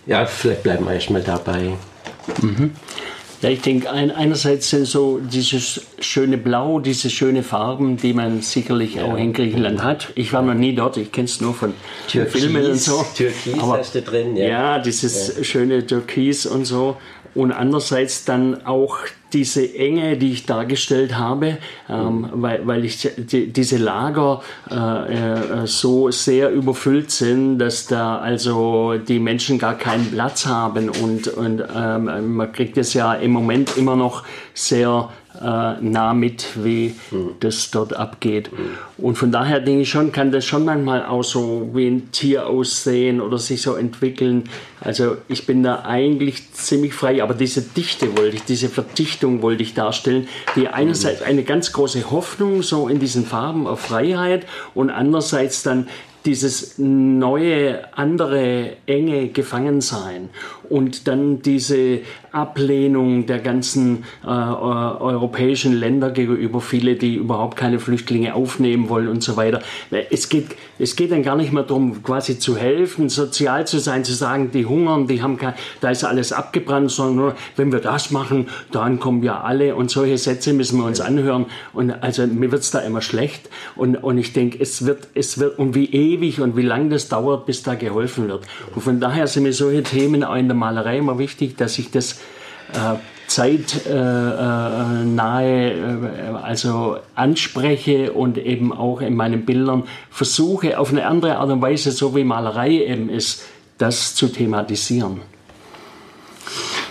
ja, 0.07 0.27
vielleicht 0.27 0.63
bleiben 0.63 0.85
wir 0.85 0.95
erstmal 0.95 1.23
dabei. 1.23 1.73
Mhm. 2.41 2.73
Ja, 3.43 3.51
ich 3.51 3.61
denke, 3.61 3.91
ein, 3.91 4.13
einerseits 4.13 4.71
sind 4.71 4.87
so 4.87 5.19
dieses 5.19 5.81
schöne 5.99 6.39
Blau, 6.39 6.79
diese 6.79 7.11
schöne 7.11 7.43
Farben, 7.43 7.97
die 7.97 8.13
man 8.13 8.41
sicherlich 8.41 8.95
ja. 8.95 9.05
auch 9.05 9.17
in 9.17 9.33
Griechenland 9.33 9.83
hat. 9.83 10.13
Ich 10.15 10.33
war 10.33 10.43
noch 10.43 10.55
nie 10.55 10.77
dort, 10.77 10.97
ich 10.97 11.11
kenne 11.11 11.25
es 11.25 11.41
nur 11.41 11.53
von 11.53 11.75
Türkis, 12.09 12.41
Filmen 12.41 12.65
und 12.65 12.81
so. 12.81 13.05
Türkis 13.17 13.59
Aber, 13.59 13.79
hast 13.79 13.97
du 13.97 14.03
drin, 14.03 14.37
ja. 14.37 14.47
Ja, 14.47 14.79
dieses 14.79 15.37
ja. 15.37 15.43
schöne 15.43 15.85
Türkis 15.85 16.47
und 16.47 16.67
so 16.67 16.97
und 17.35 17.53
andererseits 17.53 18.25
dann 18.25 18.67
auch 18.67 18.99
diese 19.33 19.75
Enge, 19.75 20.17
die 20.17 20.33
ich 20.33 20.47
dargestellt 20.47 21.17
habe, 21.17 21.59
ähm, 21.89 22.29
weil, 22.33 22.67
weil 22.67 22.85
ich 22.85 23.09
die, 23.17 23.51
diese 23.53 23.79
Lager 23.79 24.43
äh, 24.71 24.75
äh, 24.75 25.67
so 25.67 26.11
sehr 26.11 26.51
überfüllt 26.51 27.11
sind, 27.11 27.59
dass 27.59 27.87
da 27.87 28.19
also 28.19 28.99
die 28.99 29.19
Menschen 29.19 29.59
gar 29.59 29.79
keinen 29.79 30.11
Platz 30.11 30.47
haben. 30.47 30.91
Und, 30.91 31.29
und 31.29 31.65
ähm, 31.75 32.35
man 32.35 32.53
kriegt 32.53 32.77
es 32.77 32.93
ja 32.93 33.15
im 33.15 33.31
Moment 33.31 33.77
immer 33.77 33.97
noch 33.97 34.25
sehr 34.55 35.09
äh, 35.41 35.81
nah 35.81 36.15
mit, 36.15 36.63
wie 36.63 36.95
mhm. 37.11 37.37
das 37.41 37.71
dort 37.71 37.95
abgeht. 37.95 38.51
Mhm. 38.53 39.05
Und 39.05 39.17
von 39.17 39.33
daher 39.33 39.61
denke 39.61 39.83
ich 39.83 39.91
schon, 39.91 40.13
kann 40.13 40.31
das 40.31 40.45
schon 40.45 40.65
manchmal 40.65 41.05
auch 41.05 41.23
so 41.23 41.71
wie 41.73 41.89
ein 41.89 42.13
Tier 42.13 42.47
aussehen 42.47 43.21
oder 43.21 43.39
sich 43.39 43.63
so 43.63 43.75
entwickeln. 43.75 44.45
Also 44.81 45.17
ich 45.29 45.47
bin 45.47 45.63
da 45.63 45.85
eigentlich 45.85 46.53
ziemlich 46.53 46.95
frei, 46.95 47.23
aber 47.23 47.35
diese 47.35 47.63
Dichte 47.63 48.17
wollte 48.17 48.37
ich, 48.37 48.45
diese 48.45 48.69
Verdichtung 48.69 49.43
wollte 49.43 49.63
ich 49.63 49.75
darstellen, 49.75 50.29
die 50.57 50.69
einerseits 50.69 51.21
mhm. 51.21 51.27
eine 51.27 51.43
ganz 51.45 51.73
große 51.73 52.11
Hoffnung 52.11 52.63
so 52.63 52.89
in 52.89 52.99
diesen 52.99 53.25
Farben 53.25 53.67
auf 53.67 53.81
Freiheit 53.81 54.47
und 54.75 54.91
andererseits 54.91 55.63
dann 55.63 55.89
dieses 56.25 56.79
neue, 56.79 57.97
andere, 57.97 58.77
enge 58.87 59.29
Gefangensein 59.29 60.31
und 60.73 61.07
dann 61.07 61.43
diese 61.43 62.01
Ablehnung 62.33 63.27
der 63.27 63.41
ganzen 63.41 64.05
äh, 64.25 64.27
europäischen 64.27 65.75
Länder 65.75 66.11
gegenüber 66.11 66.63
viele, 66.63 66.97
die 66.97 67.17
überhaupt 67.17 67.59
keine 67.59 67.79
Flüchtlinge 67.79 68.35
aufnehmen 68.35 68.89
wollen 68.89 69.09
und 69.09 69.23
so 69.23 69.37
weiter. 69.37 69.61
Es 70.11 70.31
geht, 70.31 70.57
es 70.79 70.97
geht 70.97 71.13
dann 71.13 71.23
gar 71.23 71.37
nicht 71.37 71.53
mehr 71.53 71.65
darum, 71.65 72.03
quasi 72.03 72.39
zu 72.39 72.57
helfen, 72.57 73.11
sozial 73.11 73.67
zu 73.67 73.79
sein, 73.81 74.03
zu 74.03 74.15
sagen, 74.15 74.51
die 74.51 74.65
hungern, 74.65 75.07
die 75.07 75.21
haben 75.21 75.37
kein, 75.37 75.53
da 75.83 75.91
ist 75.91 76.05
alles 76.05 76.33
abgebrannt, 76.33 76.91
sondern 76.91 77.17
nur, 77.17 77.35
wenn 77.57 77.71
wir 77.71 77.81
das 77.81 78.11
machen, 78.11 78.49
dann 78.71 78.99
kommen 78.99 79.21
wir 79.21 79.45
alle 79.45 79.77
und 79.77 79.91
solche 79.91 80.17
Sätze 80.17 80.55
müssen 80.55 80.79
wir 80.79 80.87
uns 80.87 81.03
anhören. 81.03 81.47
Und 81.75 81.91
also 81.91 82.27
mir 82.27 82.51
wird 82.51 82.63
es 82.63 82.71
da 82.71 82.79
immer 82.79 83.03
schlecht 83.03 83.51
und, 83.77 83.97
und 83.97 84.17
ich 84.17 84.33
denke, 84.33 84.59
es 84.59 84.87
wird, 84.87 85.09
es 85.15 85.39
wird, 85.39 85.59
und 85.59 85.75
wie 85.75 85.93
ewig 85.93 86.41
und 86.41 86.57
wie 86.57 86.63
lange 86.63 86.89
das 86.89 87.09
dauert, 87.09 87.45
bis 87.45 87.63
da 87.63 87.75
geholfen 87.75 88.29
wird. 88.29 88.47
Und 88.75 88.81
von 88.81 89.01
daher 89.01 89.27
sind 89.27 89.43
mir 89.43 89.53
solche 89.53 89.83
Themen 89.83 90.25
auch 90.25 90.37
in 90.37 90.49
der 90.49 90.62
Malerei 90.63 90.99
immer 90.99 91.19
wichtig, 91.19 91.57
dass 91.57 91.79
ich 91.79 91.91
das 91.91 92.21
äh, 92.73 92.97
zeitnahe 93.27 93.83
äh, 95.45 95.73
äh, 95.73 96.37
also 96.43 96.99
anspreche 97.15 98.13
und 98.13 98.39
eben 98.39 98.73
auch 98.73 99.01
in 99.01 99.15
meinen 99.15 99.45
Bildern 99.45 99.85
versuche 100.11 100.79
auf 100.79 100.91
eine 100.91 101.07
andere 101.07 101.39
Art 101.39 101.51
und 101.51 101.63
Weise, 101.63 101.91
so 101.93 102.15
wie 102.15 102.25
Malerei 102.25 102.71
eben 102.71 103.09
ist, 103.09 103.43
das 103.79 104.15
zu 104.15 104.29
thematisieren. 104.29 105.21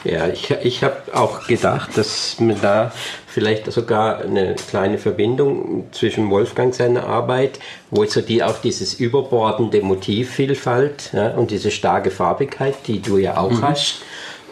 Ja, 0.03 0.27
ich, 0.27 0.49
ich 0.63 0.84
habe 0.84 0.97
auch 1.13 1.45
gedacht, 1.47 1.95
dass 1.95 2.39
man 2.39 2.60
da 2.60 2.91
vielleicht 3.32 3.72
sogar 3.72 4.20
eine 4.20 4.56
kleine 4.56 4.98
Verbindung 4.98 5.86
zwischen 5.91 6.30
Wolfgang 6.30 6.76
seiner 6.76 7.08
Arbeit, 7.08 7.60
wo 7.89 8.04
so 8.04 8.22
die 8.22 8.44
auch 8.44 8.58
dieses 8.58 9.00
überbordende 9.00 9.82
Motivvielfalt 9.82 11.12
ja, 11.13 11.30
und 11.32 11.50
diese 11.50 11.72
starke 11.72 12.12
Farbigkeit, 12.12 12.76
die 12.88 13.02
du 13.02 13.17
ja 13.17 13.38
auch 13.38 13.52
mhm. 13.52 13.62
hast, 13.62 14.02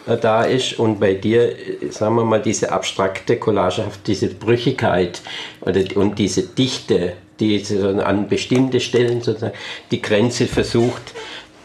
äh, 0.06 0.16
da 0.16 0.44
ist 0.44 0.78
und 0.78 0.98
bei 0.98 1.12
dir, 1.12 1.54
sagen 1.90 2.14
wir 2.14 2.24
mal, 2.24 2.40
diese 2.40 2.72
abstrakte 2.72 3.36
Collagehaft, 3.36 4.06
diese 4.06 4.28
Brüchigkeit 4.28 5.20
oder, 5.60 5.80
und 5.96 6.18
diese 6.18 6.42
Dichte, 6.42 7.12
die 7.38 7.62
an 8.02 8.28
bestimmte 8.28 8.80
Stellen 8.80 9.20
sozusagen 9.20 9.54
die 9.90 10.00
Grenze 10.00 10.46
versucht, 10.46 11.14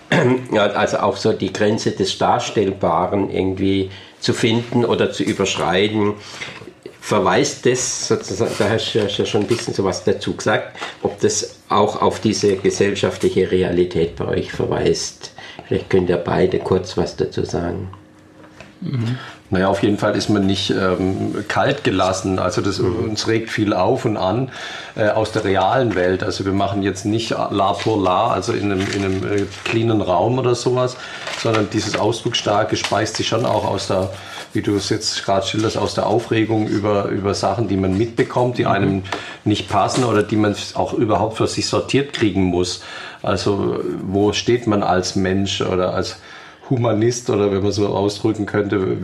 also 0.52 0.98
auch 0.98 1.18
so 1.18 1.32
die 1.34 1.52
Grenze 1.52 1.92
des 1.92 2.18
Darstellbaren 2.18 3.30
irgendwie 3.30 3.90
zu 4.20 4.34
finden 4.34 4.86
oder 4.86 5.12
zu 5.12 5.24
überschreiten. 5.24 6.14
Verweist 7.06 7.68
das, 7.68 8.08
sozusagen, 8.08 8.52
da 8.58 8.68
hast 8.68 8.94
du 8.94 8.98
ja 8.98 9.08
schon 9.08 9.42
ein 9.42 9.48
bisschen 9.48 9.76
sowas 9.76 10.04
dazu 10.06 10.36
gesagt, 10.36 10.76
ob 11.04 11.20
das 11.20 11.60
auch 11.70 12.02
auf 12.02 12.20
diese 12.20 12.56
gesellschaftliche 12.56 13.52
Realität 13.52 14.16
bei 14.16 14.26
euch 14.26 14.52
verweist. 14.52 15.32
Vielleicht 15.68 15.92
könnt 15.92 16.10
ihr 16.10 16.18
beide 16.18 16.58
kurz 16.58 16.98
was 16.98 17.16
dazu 17.16 17.46
sagen. 17.46 17.90
Mhm. 18.82 19.20
Naja, 19.52 19.68
auf 19.68 19.84
jeden 19.84 20.00
Fall 20.00 20.16
ist 20.16 20.30
man 20.30 20.48
nicht 20.48 20.72
ähm, 20.72 21.46
kalt 21.48 21.84
gelassen. 21.84 22.40
Also 22.40 22.62
das 22.62 22.80
mhm. 22.80 23.10
uns 23.10 23.28
regt 23.28 23.52
viel 23.52 23.76
auf 23.76 24.06
und 24.06 24.18
an 24.18 24.50
äh, 24.96 25.10
aus 25.10 25.32
der 25.32 25.44
realen 25.44 25.94
Welt. 25.94 26.24
Also 26.24 26.44
wir 26.44 26.54
machen 26.54 26.82
jetzt 26.82 27.06
nicht 27.06 27.30
la 27.30 27.74
pour 27.74 28.02
la, 28.02 28.32
also 28.32 28.52
in 28.52 28.72
einem, 28.72 28.82
in 28.96 29.06
einem 29.06 29.24
äh, 29.24 29.44
cleanen 29.64 30.02
Raum 30.02 30.40
oder 30.40 30.56
sowas, 30.56 30.98
sondern 31.38 31.70
dieses 31.70 32.00
Ausdrucksstarke 32.00 32.76
speist 32.76 33.18
sich 33.18 33.28
schon 33.28 33.46
auch 33.46 33.66
aus 33.66 33.90
der, 33.90 34.10
wie 34.56 34.62
du 34.62 34.76
es 34.76 34.90
jetzt 34.90 35.24
gerade 35.26 35.46
schilderst, 35.46 35.78
aus 35.78 35.94
der 35.94 36.08
Aufregung 36.08 36.68
über, 36.68 37.10
über 37.10 37.34
Sachen, 37.34 37.68
die 37.68 37.78
man 37.78 37.98
mitbekommt, 37.98 38.58
die 38.58 38.64
mhm. 38.64 38.70
einem 38.70 39.04
nicht 39.44 39.70
passen 39.70 40.04
oder 40.04 40.24
die 40.24 40.38
man 40.38 40.56
auch 40.74 40.94
überhaupt 40.94 41.38
für 41.38 41.48
sich 41.48 41.68
sortiert 41.68 42.14
kriegen 42.14 42.44
muss. 42.44 42.84
Also 43.22 43.80
wo 44.02 44.34
steht 44.34 44.68
man 44.68 44.84
als 44.84 45.16
Mensch 45.16 45.62
oder 45.62 45.94
als 45.94 46.18
Humanist 46.70 47.30
oder 47.30 47.52
wenn 47.52 47.62
man 47.62 47.72
so 47.72 47.88
ausdrücken 47.88 48.46
könnte, 48.46 48.98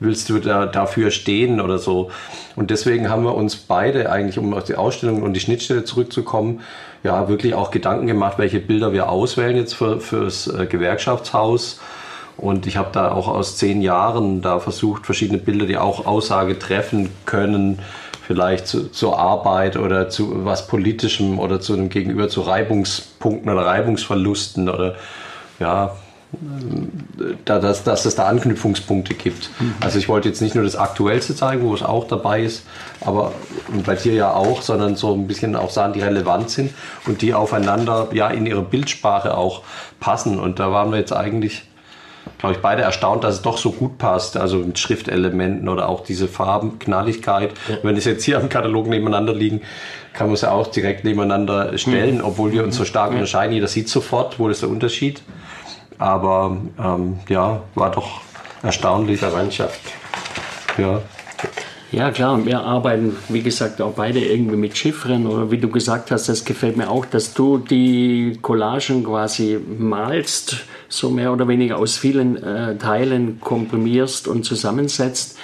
willst 0.00 0.28
du 0.28 0.38
da 0.38 0.66
dafür 0.66 1.10
stehen 1.10 1.60
oder 1.60 1.78
so. 1.78 2.10
Und 2.56 2.70
deswegen 2.70 3.08
haben 3.08 3.24
wir 3.24 3.34
uns 3.34 3.56
beide 3.56 4.10
eigentlich, 4.10 4.38
um 4.38 4.52
auf 4.54 4.64
die 4.64 4.74
Ausstellung 4.74 5.22
und 5.22 5.34
die 5.34 5.40
Schnittstelle 5.40 5.84
zurückzukommen, 5.84 6.60
ja, 7.04 7.28
wirklich 7.28 7.54
auch 7.54 7.70
Gedanken 7.70 8.06
gemacht, 8.06 8.38
welche 8.38 8.58
Bilder 8.58 8.92
wir 8.92 9.08
auswählen 9.08 9.56
jetzt 9.56 9.74
für, 9.74 10.00
fürs 10.00 10.48
äh, 10.48 10.66
Gewerkschaftshaus. 10.66 11.78
Und 12.36 12.66
ich 12.66 12.76
habe 12.76 12.90
da 12.92 13.12
auch 13.12 13.28
aus 13.28 13.56
zehn 13.56 13.80
Jahren 13.80 14.42
da 14.42 14.58
versucht, 14.58 15.06
verschiedene 15.06 15.38
Bilder, 15.38 15.66
die 15.66 15.78
auch 15.78 16.06
Aussage 16.06 16.58
treffen 16.58 17.08
können, 17.24 17.78
vielleicht 18.26 18.66
zu, 18.66 18.90
zur 18.90 19.18
Arbeit 19.18 19.76
oder 19.76 20.08
zu 20.08 20.44
was 20.44 20.66
Politischem 20.66 21.38
oder 21.38 21.60
zu 21.60 21.72
einem 21.72 21.88
Gegenüber 21.88 22.28
zu 22.28 22.42
Reibungspunkten 22.42 23.50
oder 23.50 23.64
Reibungsverlusten 23.64 24.68
oder 24.68 24.96
ja, 25.58 25.96
da, 27.44 27.58
dass, 27.58 27.84
dass 27.84 28.04
es 28.04 28.16
da 28.16 28.26
Anknüpfungspunkte 28.26 29.14
gibt. 29.14 29.48
Mhm. 29.60 29.74
Also 29.80 29.98
ich 29.98 30.08
wollte 30.08 30.28
jetzt 30.28 30.42
nicht 30.42 30.54
nur 30.54 30.64
das 30.64 30.76
Aktuellste 30.76 31.34
zeigen, 31.34 31.62
wo 31.62 31.72
es 31.72 31.82
auch 31.82 32.06
dabei 32.06 32.42
ist, 32.42 32.66
aber 33.00 33.32
bei 33.84 33.94
dir 33.94 34.12
ja 34.12 34.32
auch, 34.34 34.62
sondern 34.62 34.96
so 34.96 35.14
ein 35.14 35.26
bisschen 35.26 35.56
auch 35.56 35.70
sagen, 35.70 35.92
die 35.92 36.00
relevant 36.00 36.50
sind 36.50 36.74
und 37.06 37.22
die 37.22 37.32
aufeinander 37.32 38.08
ja 38.12 38.28
in 38.28 38.46
ihre 38.46 38.62
Bildsprache 38.62 39.36
auch 39.36 39.62
passen. 40.00 40.38
Und 40.38 40.58
da 40.58 40.72
waren 40.72 40.90
wir 40.90 40.98
jetzt 40.98 41.12
eigentlich, 41.12 41.62
glaube 42.38 42.56
ich, 42.56 42.60
beide 42.60 42.82
erstaunt, 42.82 43.24
dass 43.24 43.36
es 43.36 43.42
doch 43.42 43.58
so 43.58 43.72
gut 43.72 43.98
passt. 43.98 44.36
Also 44.36 44.58
mit 44.58 44.78
Schriftelementen 44.78 45.68
oder 45.68 45.88
auch 45.88 46.04
diese 46.04 46.28
Farbenknalligkeit. 46.28 47.52
Ja. 47.68 47.78
Wenn 47.82 47.96
es 47.96 48.04
jetzt 48.04 48.24
hier 48.24 48.38
am 48.38 48.48
Katalog 48.48 48.86
nebeneinander 48.86 49.34
liegen, 49.34 49.62
kann 50.12 50.28
man 50.28 50.34
es 50.34 50.42
ja 50.42 50.50
auch 50.50 50.68
direkt 50.68 51.04
nebeneinander 51.04 51.76
stellen, 51.78 52.18
mhm. 52.18 52.24
obwohl 52.24 52.52
wir 52.52 52.64
uns 52.64 52.76
so 52.76 52.84
stark 52.84 53.10
mhm. 53.10 53.16
unterscheiden. 53.16 53.52
Jeder 53.52 53.68
sieht 53.68 53.88
sofort, 53.88 54.38
wo 54.38 54.48
ist 54.48 54.62
der 54.62 54.68
Unterschied. 54.68 55.22
Aber 55.98 56.56
ähm, 56.78 57.20
ja, 57.28 57.62
war 57.74 57.90
doch 57.90 58.20
erstaunlich. 58.62 59.20
Verwandtschaft. 59.20 59.80
Ja. 60.78 61.00
Ja, 61.96 62.10
klar, 62.10 62.44
wir 62.44 62.60
arbeiten, 62.60 63.16
wie 63.30 63.40
gesagt, 63.40 63.80
auch 63.80 63.94
beide 63.94 64.20
irgendwie 64.20 64.56
mit 64.56 64.76
Chiffren 64.76 65.26
oder 65.26 65.50
wie 65.50 65.56
du 65.56 65.70
gesagt 65.70 66.10
hast, 66.10 66.28
das 66.28 66.44
gefällt 66.44 66.76
mir 66.76 66.90
auch, 66.90 67.06
dass 67.06 67.32
du 67.32 67.56
die 67.56 68.38
Collagen 68.42 69.02
quasi 69.02 69.58
malst, 69.78 70.58
so 70.90 71.08
mehr 71.08 71.32
oder 71.32 71.48
weniger 71.48 71.78
aus 71.78 71.96
vielen 71.96 72.36
äh, 72.36 72.76
Teilen 72.76 73.40
komprimierst 73.40 74.28
und 74.28 74.44
zusammensetzt. 74.44 75.38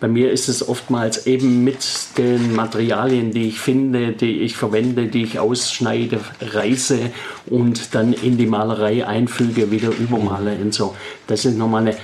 Bei 0.00 0.08
mir 0.08 0.32
ist 0.32 0.48
es 0.48 0.66
oftmals 0.66 1.26
eben 1.26 1.64
mit 1.64 1.86
den 2.16 2.56
Materialien, 2.56 3.32
die 3.32 3.48
ich 3.48 3.60
finde, 3.60 4.12
die 4.12 4.40
ich 4.40 4.56
verwende, 4.56 5.08
die 5.08 5.24
ich 5.24 5.38
ausschneide, 5.38 6.20
reiße 6.40 7.10
und 7.50 7.94
dann 7.94 8.14
in 8.14 8.38
die 8.38 8.46
Malerei 8.46 9.06
einfüge, 9.06 9.70
wieder 9.70 9.90
übermale 9.90 10.56
und 10.56 10.72
so. 10.72 10.96
Das 11.26 11.44
ist 11.44 11.58
nochmal 11.58 11.82
eine, 11.82 11.96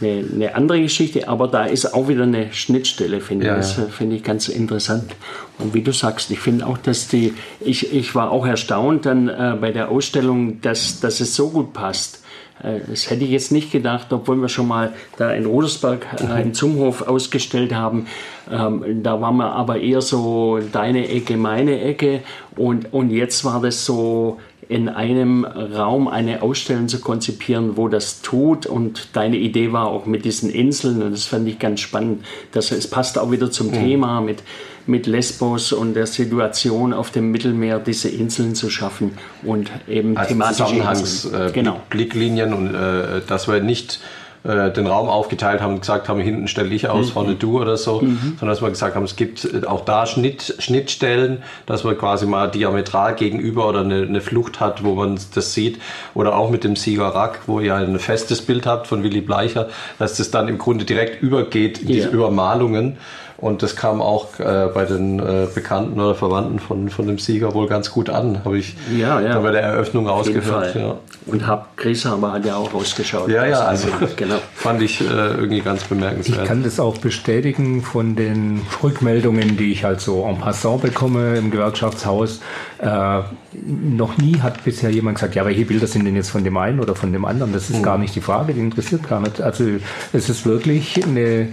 eine, 0.00 0.24
eine 0.32 0.54
andere 0.54 0.80
Geschichte, 0.82 1.28
aber 1.28 1.48
da 1.48 1.64
ist 1.64 1.94
auch 1.94 2.08
wieder 2.08 2.24
eine 2.24 2.52
Schnittstelle, 2.52 3.20
finde 3.20 3.46
ja, 3.46 3.58
ich. 3.58 3.74
Das 3.74 3.80
finde 3.90 4.16
ich 4.16 4.22
ganz 4.22 4.48
interessant. 4.48 5.14
Und 5.58 5.74
wie 5.74 5.82
du 5.82 5.92
sagst, 5.92 6.30
ich 6.30 6.40
finde 6.40 6.66
auch, 6.66 6.78
dass 6.78 7.08
die, 7.08 7.34
ich, 7.60 7.92
ich 7.92 8.14
war 8.14 8.30
auch 8.30 8.46
erstaunt 8.46 9.06
dann 9.06 9.28
äh, 9.28 9.56
bei 9.60 9.70
der 9.72 9.90
Ausstellung, 9.90 10.60
dass, 10.60 11.00
dass 11.00 11.20
es 11.20 11.34
so 11.34 11.50
gut 11.50 11.72
passt 11.72 12.24
äh, 12.62 12.80
das 12.88 13.10
hätte 13.10 13.24
ich 13.24 13.30
jetzt 13.30 13.52
nicht 13.52 13.72
gedacht, 13.72 14.12
obwohl 14.12 14.36
wir 14.40 14.48
schon 14.48 14.68
mal 14.68 14.92
da 15.16 15.32
in 15.32 15.46
Rodersberg 15.46 16.06
äh, 16.20 16.42
in 16.42 16.54
Zumhof 16.54 17.02
ausgestellt 17.02 17.74
haben. 17.74 18.06
Ähm, 18.50 19.02
da 19.02 19.20
waren 19.20 19.36
wir 19.36 19.52
aber 19.52 19.80
eher 19.80 20.00
so 20.00 20.60
deine 20.72 21.08
Ecke, 21.08 21.36
meine 21.36 21.80
Ecke. 21.80 22.20
Und, 22.56 22.92
und 22.92 23.10
jetzt 23.10 23.44
war 23.44 23.60
das 23.60 23.84
so 23.84 24.38
in 24.68 24.88
einem 24.88 25.44
Raum 25.44 26.08
eine 26.08 26.42
Ausstellung 26.42 26.88
zu 26.88 27.00
konzipieren, 27.00 27.76
wo 27.76 27.88
das 27.88 28.22
tut. 28.22 28.66
Und 28.66 29.08
deine 29.12 29.36
Idee 29.36 29.72
war 29.72 29.88
auch 29.88 30.06
mit 30.06 30.24
diesen 30.24 30.50
Inseln. 30.50 31.02
Und 31.02 31.12
das 31.12 31.24
fand 31.24 31.48
ich 31.48 31.58
ganz 31.58 31.80
spannend. 31.80 32.24
Das, 32.52 32.72
es 32.72 32.88
passt 32.88 33.18
auch 33.18 33.30
wieder 33.30 33.50
zum 33.50 33.68
mhm. 33.68 33.72
Thema 33.72 34.20
mit 34.20 34.42
mit 34.86 35.06
Lesbos 35.06 35.72
und 35.72 35.94
der 35.94 36.06
Situation 36.06 36.92
auf 36.92 37.10
dem 37.10 37.30
Mittelmeer 37.30 37.78
diese 37.78 38.08
Inseln 38.08 38.54
zu 38.54 38.68
schaffen 38.68 39.12
und 39.42 39.70
eben 39.88 40.16
also 40.16 40.28
thematische 40.28 40.64
Zusammenhangs, 40.64 41.24
äh, 41.24 41.50
genau. 41.54 41.80
Blicklinien 41.88 42.52
und 42.52 42.74
äh, 42.74 43.22
dass 43.26 43.48
wir 43.48 43.60
nicht 43.60 44.00
äh, 44.44 44.70
den 44.70 44.86
Raum 44.86 45.08
aufgeteilt 45.08 45.62
haben 45.62 45.74
und 45.74 45.80
gesagt 45.80 46.08
haben, 46.08 46.20
hinten 46.20 46.48
stelle 46.48 46.74
ich 46.74 46.88
aus, 46.88 47.06
mhm. 47.06 47.12
vorne 47.12 47.34
du 47.34 47.60
oder 47.60 47.78
so, 47.78 48.02
mhm. 48.02 48.36
sondern 48.38 48.48
dass 48.48 48.60
wir 48.60 48.68
gesagt 48.68 48.94
haben, 48.94 49.04
es 49.04 49.16
gibt 49.16 49.44
äh, 49.44 49.66
auch 49.66 49.86
da 49.86 50.04
Schnitt, 50.04 50.56
Schnittstellen, 50.58 51.42
dass 51.64 51.82
man 51.82 51.96
quasi 51.96 52.26
mal 52.26 52.50
diametral 52.50 53.14
gegenüber 53.14 53.66
oder 53.66 53.80
eine, 53.80 54.02
eine, 54.02 54.20
Flucht 54.20 54.60
hat, 54.60 54.84
wo 54.84 54.94
man 54.96 55.18
das 55.34 55.54
sieht. 55.54 55.80
Oder 56.12 56.36
auch 56.36 56.50
mit 56.50 56.62
dem 56.62 56.76
Sieger 56.76 57.08
Rack, 57.08 57.40
wo 57.46 57.60
ihr 57.60 57.74
ein 57.74 57.98
festes 57.98 58.42
Bild 58.42 58.66
habt 58.66 58.86
von 58.86 59.02
Willy 59.02 59.22
Bleicher, 59.22 59.68
dass 59.98 60.18
das 60.18 60.30
dann 60.30 60.48
im 60.48 60.58
Grunde 60.58 60.84
direkt 60.84 61.22
übergeht 61.22 61.78
in 61.78 61.88
ja. 61.88 61.94
diese 61.94 62.08
Übermalungen. 62.08 62.98
Und 63.36 63.62
das 63.62 63.74
kam 63.74 64.00
auch 64.00 64.38
äh, 64.38 64.68
bei 64.72 64.84
den 64.84 65.18
äh, 65.18 65.46
Bekannten 65.52 66.00
oder 66.00 66.14
Verwandten 66.14 66.60
von, 66.60 66.88
von 66.88 67.06
dem 67.06 67.18
Sieger 67.18 67.52
wohl 67.52 67.66
ganz 67.66 67.90
gut 67.90 68.08
an, 68.08 68.44
habe 68.44 68.58
ich 68.58 68.76
ja, 68.96 69.20
ja. 69.20 69.38
bei 69.40 69.50
der 69.50 69.62
Eröffnung 69.62 70.06
rausgehört. 70.06 70.74
Ja. 70.76 70.96
Und 71.26 71.46
hab, 71.46 71.76
Grieshammer 71.76 72.32
hat 72.32 72.44
ja 72.44 72.56
auch 72.56 72.72
rausgeschaut. 72.72 73.28
Ja, 73.28 73.44
ja, 73.44 73.60
also 73.60 73.88
genau. 74.16 74.36
fand 74.54 74.82
ich 74.82 75.00
äh, 75.00 75.04
irgendwie 75.04 75.60
ganz 75.60 75.84
bemerkenswert. 75.84 76.42
Ich 76.42 76.48
kann 76.48 76.62
das 76.62 76.78
auch 76.78 76.98
bestätigen 76.98 77.82
von 77.82 78.14
den 78.14 78.62
Rückmeldungen, 78.82 79.56
die 79.56 79.72
ich 79.72 79.84
halt 79.84 80.00
so 80.00 80.24
en 80.24 80.38
passant 80.38 80.82
bekomme 80.82 81.36
im 81.36 81.50
Gewerkschaftshaus. 81.50 82.40
Äh, 82.78 83.20
noch 83.62 84.18
nie 84.18 84.40
hat 84.40 84.64
bisher 84.64 84.90
jemand 84.90 85.16
gesagt, 85.16 85.34
ja, 85.34 85.44
welche 85.44 85.64
Bilder 85.64 85.86
sind 85.86 86.04
denn 86.04 86.16
jetzt 86.16 86.30
von 86.30 86.44
dem 86.44 86.56
einen 86.56 86.80
oder 86.80 86.94
von 86.94 87.12
dem 87.12 87.24
anderen? 87.24 87.52
Das 87.52 87.70
ist 87.70 87.78
mhm. 87.78 87.82
gar 87.82 87.98
nicht 87.98 88.14
die 88.14 88.20
Frage, 88.20 88.52
die 88.54 88.60
interessiert 88.60 89.08
gar 89.08 89.20
nicht. 89.20 89.40
Also 89.40 89.64
es 90.12 90.28
ist 90.28 90.44
wirklich 90.44 91.04
eine 91.04 91.48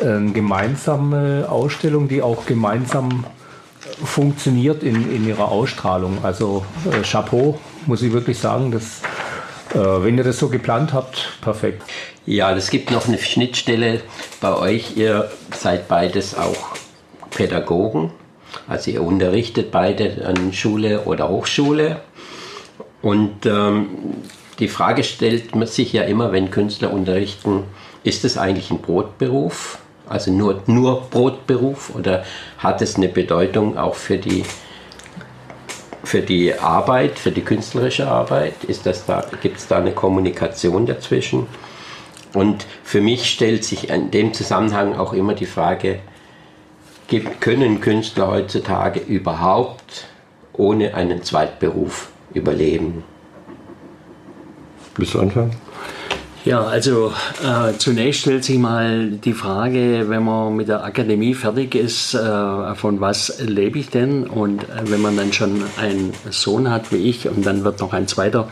gemeinsame 0.00 1.46
Ausstellung, 1.48 2.08
die 2.08 2.22
auch 2.22 2.46
gemeinsam 2.46 3.24
funktioniert 4.04 4.82
in, 4.82 5.14
in 5.14 5.26
ihrer 5.26 5.48
Ausstrahlung. 5.48 6.18
Also 6.22 6.64
äh, 6.90 7.02
Chapeau, 7.02 7.58
muss 7.86 8.02
ich 8.02 8.12
wirklich 8.12 8.38
sagen, 8.38 8.70
dass, 8.70 9.02
äh, 9.74 10.04
wenn 10.04 10.18
ihr 10.18 10.24
das 10.24 10.38
so 10.38 10.48
geplant 10.48 10.92
habt, 10.92 11.38
perfekt. 11.40 11.82
Ja, 12.24 12.54
es 12.54 12.70
gibt 12.70 12.90
noch 12.90 13.08
eine 13.08 13.18
Schnittstelle 13.18 14.00
bei 14.40 14.54
euch. 14.54 14.96
Ihr 14.96 15.30
seid 15.56 15.88
beides 15.88 16.36
auch 16.36 16.76
Pädagogen. 17.30 18.10
Also 18.68 18.90
ihr 18.90 19.02
unterrichtet 19.02 19.70
beide 19.70 20.26
an 20.26 20.52
Schule 20.52 21.02
oder 21.02 21.28
Hochschule. 21.28 22.00
Und 23.00 23.46
ähm, 23.46 23.88
die 24.58 24.68
Frage 24.68 25.02
stellt 25.02 25.56
man 25.56 25.66
sich 25.66 25.92
ja 25.92 26.02
immer, 26.02 26.30
wenn 26.30 26.50
Künstler 26.50 26.92
unterrichten, 26.92 27.64
ist 28.04 28.24
es 28.24 28.38
eigentlich 28.38 28.70
ein 28.70 28.80
Brotberuf? 28.80 29.78
Also 30.12 30.30
nur, 30.30 30.62
nur 30.66 31.08
Brotberuf 31.08 31.94
oder 31.94 32.22
hat 32.58 32.82
es 32.82 32.96
eine 32.96 33.08
Bedeutung 33.08 33.78
auch 33.78 33.94
für 33.94 34.18
die, 34.18 34.44
für 36.04 36.20
die 36.20 36.52
Arbeit, 36.52 37.18
für 37.18 37.30
die 37.30 37.40
künstlerische 37.40 38.06
Arbeit? 38.08 38.52
Da, 39.06 39.24
Gibt 39.40 39.56
es 39.56 39.68
da 39.68 39.78
eine 39.78 39.92
Kommunikation 39.92 40.84
dazwischen? 40.84 41.46
Und 42.34 42.66
für 42.84 43.00
mich 43.00 43.30
stellt 43.30 43.64
sich 43.64 43.88
in 43.88 44.10
dem 44.10 44.34
Zusammenhang 44.34 44.96
auch 44.96 45.14
immer 45.14 45.32
die 45.32 45.46
Frage, 45.46 46.00
können 47.40 47.80
Künstler 47.80 48.28
heutzutage 48.28 49.00
überhaupt 49.00 50.08
ohne 50.52 50.94
einen 50.94 51.22
Zweitberuf 51.22 52.10
überleben? 52.34 53.02
Willst 54.94 55.14
du 55.14 55.20
anfangen? 55.20 55.56
Ja, 56.44 56.62
also 56.64 57.12
äh, 57.44 57.78
zunächst 57.78 58.22
stellt 58.22 58.42
sich 58.42 58.58
mal 58.58 59.10
die 59.10 59.32
Frage, 59.32 60.06
wenn 60.08 60.24
man 60.24 60.56
mit 60.56 60.66
der 60.66 60.82
Akademie 60.82 61.34
fertig 61.34 61.76
ist, 61.76 62.14
äh, 62.14 62.74
von 62.74 63.00
was 63.00 63.40
lebe 63.40 63.78
ich 63.78 63.90
denn? 63.90 64.26
Und 64.26 64.64
äh, 64.64 64.66
wenn 64.86 65.00
man 65.00 65.16
dann 65.16 65.32
schon 65.32 65.62
einen 65.80 66.12
Sohn 66.30 66.68
hat 66.68 66.90
wie 66.90 67.08
ich 67.08 67.28
und 67.28 67.46
dann 67.46 67.62
wird 67.62 67.78
noch 67.78 67.92
ein 67.92 68.08
zweiter 68.08 68.48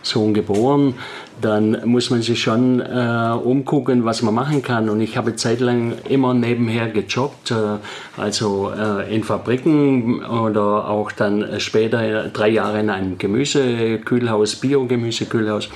Sohn 0.00 0.32
geboren, 0.32 0.94
dann 1.42 1.82
muss 1.84 2.08
man 2.08 2.22
sich 2.22 2.40
schon 2.40 2.80
äh, 2.80 3.34
umgucken, 3.42 4.06
was 4.06 4.22
man 4.22 4.32
machen 4.32 4.62
kann. 4.62 4.88
Und 4.88 5.02
ich 5.02 5.18
habe 5.18 5.36
zeitlang 5.36 5.94
immer 6.08 6.32
nebenher 6.32 6.88
gejobbt, 6.88 7.50
äh, 7.50 7.76
also 8.16 8.70
äh, 8.70 9.14
in 9.14 9.22
Fabriken 9.22 10.24
oder 10.24 10.88
auch 10.88 11.12
dann 11.12 11.60
später 11.60 12.28
drei 12.28 12.48
Jahre 12.48 12.80
in 12.80 12.88
einem 12.88 13.18
Gemüsekühlhaus, 13.18 14.56
Bio-Gemüsekühlhaus. 14.56 15.68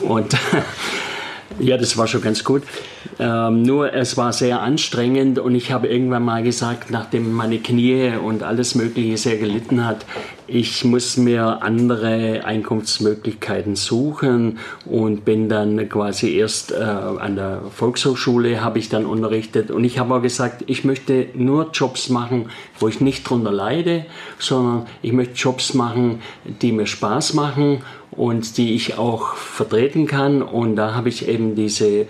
Und 0.00 0.34
ja, 1.60 1.76
das 1.76 1.96
war 1.96 2.06
schon 2.06 2.22
ganz 2.22 2.42
gut. 2.44 2.62
Ähm, 3.18 3.62
nur 3.62 3.92
es 3.92 4.16
war 4.16 4.32
sehr 4.32 4.62
anstrengend 4.62 5.38
und 5.38 5.54
ich 5.54 5.72
habe 5.72 5.88
irgendwann 5.88 6.24
mal 6.24 6.42
gesagt, 6.42 6.90
nachdem 6.90 7.32
meine 7.32 7.58
Knie 7.58 8.12
und 8.16 8.42
alles 8.42 8.74
Mögliche 8.74 9.16
sehr 9.18 9.36
gelitten 9.36 9.86
hat, 9.86 10.06
ich 10.46 10.84
muss 10.84 11.16
mir 11.16 11.62
andere 11.62 12.44
Einkunftsmöglichkeiten 12.44 13.76
suchen 13.76 14.58
und 14.84 15.24
bin 15.24 15.48
dann 15.48 15.88
quasi 15.88 16.34
erst 16.34 16.72
äh, 16.72 16.76
an 16.76 17.36
der 17.36 17.62
Volkshochschule 17.70 18.60
habe 18.62 18.78
ich 18.78 18.88
dann 18.88 19.06
unterrichtet 19.06 19.70
und 19.70 19.84
ich 19.84 19.98
habe 19.98 20.14
auch 20.14 20.22
gesagt, 20.22 20.64
ich 20.66 20.84
möchte 20.84 21.28
nur 21.34 21.70
Jobs 21.72 22.08
machen, 22.08 22.50
wo 22.78 22.88
ich 22.88 23.00
nicht 23.00 23.28
drunter 23.28 23.52
leide, 23.52 24.06
sondern 24.38 24.86
ich 25.02 25.12
möchte 25.12 25.34
Jobs 25.34 25.74
machen, 25.74 26.20
die 26.44 26.72
mir 26.72 26.86
Spaß 26.86 27.34
machen 27.34 27.82
und 28.20 28.58
die 28.58 28.74
ich 28.74 28.98
auch 28.98 29.34
vertreten 29.34 30.06
kann. 30.06 30.42
Und 30.42 30.76
da 30.76 30.92
habe 30.94 31.08
ich 31.08 31.26
eben 31.26 31.54
diese 31.54 31.86
äh, 31.88 32.06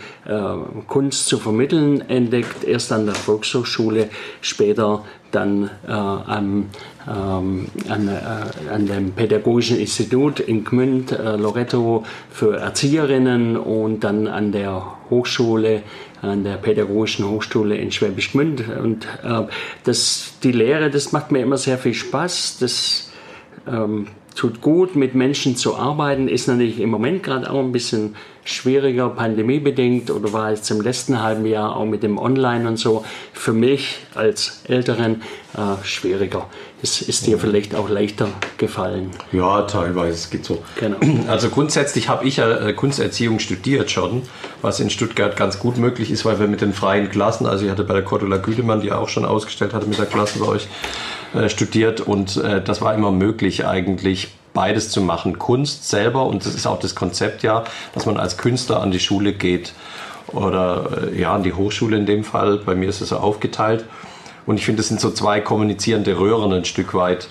Kunst 0.89 1.29
zu 1.29 1.39
vermitteln 1.39 2.01
entdeckt, 2.11 2.65
erst 2.65 2.91
an 2.91 3.07
der 3.07 3.15
Volkshochschule, 3.15 4.09
später 4.41 5.05
dann 5.31 5.71
äh, 5.87 5.93
am, 5.93 6.71
ähm, 7.09 7.69
an, 7.89 8.09
äh, 8.09 8.73
an, 8.73 8.87
dem 8.87 9.13
Pädagogischen 9.13 9.79
Institut 9.79 10.41
in 10.41 10.65
Gmünd, 10.65 11.13
äh, 11.13 11.37
Loretto 11.37 12.03
für 12.29 12.57
Erzieherinnen 12.57 13.57
und 13.57 14.03
dann 14.03 14.27
an 14.27 14.51
der 14.51 14.85
Hochschule, 15.11 15.85
an 16.23 16.43
der 16.43 16.57
Pädagogischen 16.57 17.25
Hochschule 17.31 17.77
in 17.77 17.93
Schwäbisch 17.93 18.33
Gmünd. 18.33 18.65
Und 18.69 19.07
äh, 19.23 19.43
das, 19.85 20.33
die 20.43 20.51
Lehre, 20.51 20.91
das 20.91 21.13
macht 21.13 21.31
mir 21.31 21.39
immer 21.39 21.57
sehr 21.57 21.79
viel 21.79 21.95
Spaß. 21.95 22.59
Das, 22.59 23.13
ähm, 23.69 24.09
tut 24.35 24.61
gut, 24.61 24.97
mit 24.97 25.15
Menschen 25.15 25.57
zu 25.57 25.77
arbeiten, 25.77 26.29
ist 26.29 26.49
natürlich 26.49 26.81
im 26.81 26.91
Moment 26.91 27.23
gerade 27.23 27.51
auch 27.51 27.61
ein 27.61 27.73
bisschen 27.73 28.15
schwieriger, 28.45 29.11
pandemiebedingt 29.11 30.11
oder 30.11 30.33
war 30.33 30.51
jetzt 30.51 30.71
im 30.71 30.81
letzten 30.81 31.23
halben 31.23 31.47
Jahr 31.47 31.77
auch 31.77 31.85
mit 31.85 32.03
dem 32.03 32.19
Online 32.19 32.67
und 32.69 32.79
so 32.79 33.05
für 33.33 33.53
mich 33.53 33.99
als 34.15 34.63
Älteren 34.67 35.23
äh, 35.55 35.85
schwieriger. 35.85 36.47
Es 36.83 37.03
ist 37.03 37.27
dir 37.27 37.39
vielleicht 37.39 37.75
auch 37.75 37.91
leichter 37.91 38.29
gefallen. 38.57 39.11
Ja, 39.33 39.63
teilweise, 39.63 40.15
es 40.15 40.31
geht 40.31 40.45
so. 40.45 40.63
Genau. 40.77 40.97
Also 41.29 41.51
grundsätzlich 41.51 42.09
habe 42.09 42.27
ich 42.27 42.39
ja 42.39 42.51
äh, 42.51 42.73
Kunsterziehung 42.73 43.39
studiert 43.39 43.91
schon, 43.91 44.23
was 44.63 44.81
in 44.81 44.91
Stuttgart 44.91 45.37
ganz 45.37 45.59
gut 45.59 45.77
möglich 45.77 46.11
ist, 46.11 46.25
weil 46.25 46.41
wir 46.41 46.49
mit 46.49 46.61
den 46.61 46.73
freien 46.73 47.11
Klassen, 47.11 47.47
also 47.47 47.65
ich 47.65 47.71
hatte 47.71 47.85
bei 47.85 47.95
der 47.95 48.03
Cordula 48.03 48.39
Güdemann, 48.39 48.81
die 48.81 48.91
auch 48.91 49.09
schon 49.09 49.25
ausgestellt 49.25 49.75
hatte 49.75 49.87
mit 49.87 49.99
der 49.99 50.07
Klasse 50.07 50.39
bei 50.39 50.47
euch, 50.47 50.67
studiert 51.49 52.01
und 52.01 52.37
äh, 52.37 52.63
das 52.63 52.81
war 52.81 52.95
immer 52.95 53.13
möglich 53.13 53.67
eigentlich 53.67 54.35
beides 54.53 54.91
zu 54.91 55.01
machen. 55.01 55.39
Kunst 55.39 55.89
selber 55.89 56.27
und 56.27 56.45
das 56.45 56.55
ist 56.55 56.67
auch 56.67 56.79
das 56.79 56.95
Konzept 56.95 57.43
ja, 57.43 57.65
dass 57.95 58.07
man 58.07 58.17
als 58.17 58.37
Künstler 58.37 58.81
an 58.81 58.91
die 58.91 59.01
Schule 59.01 59.33
geht 59.33 59.73
oder 60.29 61.11
äh, 61.13 61.21
ja 61.21 61.35
an 61.35 61.43
die 61.43 61.53
Hochschule 61.53 61.97
in 61.97 62.07
dem 62.07 62.25
Fall. 62.25 62.59
Bei 62.59 62.75
mir 62.75 62.89
ist 62.89 63.01
es 63.01 63.11
so 63.11 63.19
aufgeteilt 63.19 63.85
und 64.47 64.57
ich 64.57 64.65
finde, 64.65 64.79
das 64.79 64.89
sind 64.89 65.01
so 65.01 65.11
zwei 65.11 65.41
kommunizierende 65.41 66.19
Röhren 66.19 66.53
ein 66.53 66.65
Stück 66.65 66.95
weit. 66.95 67.29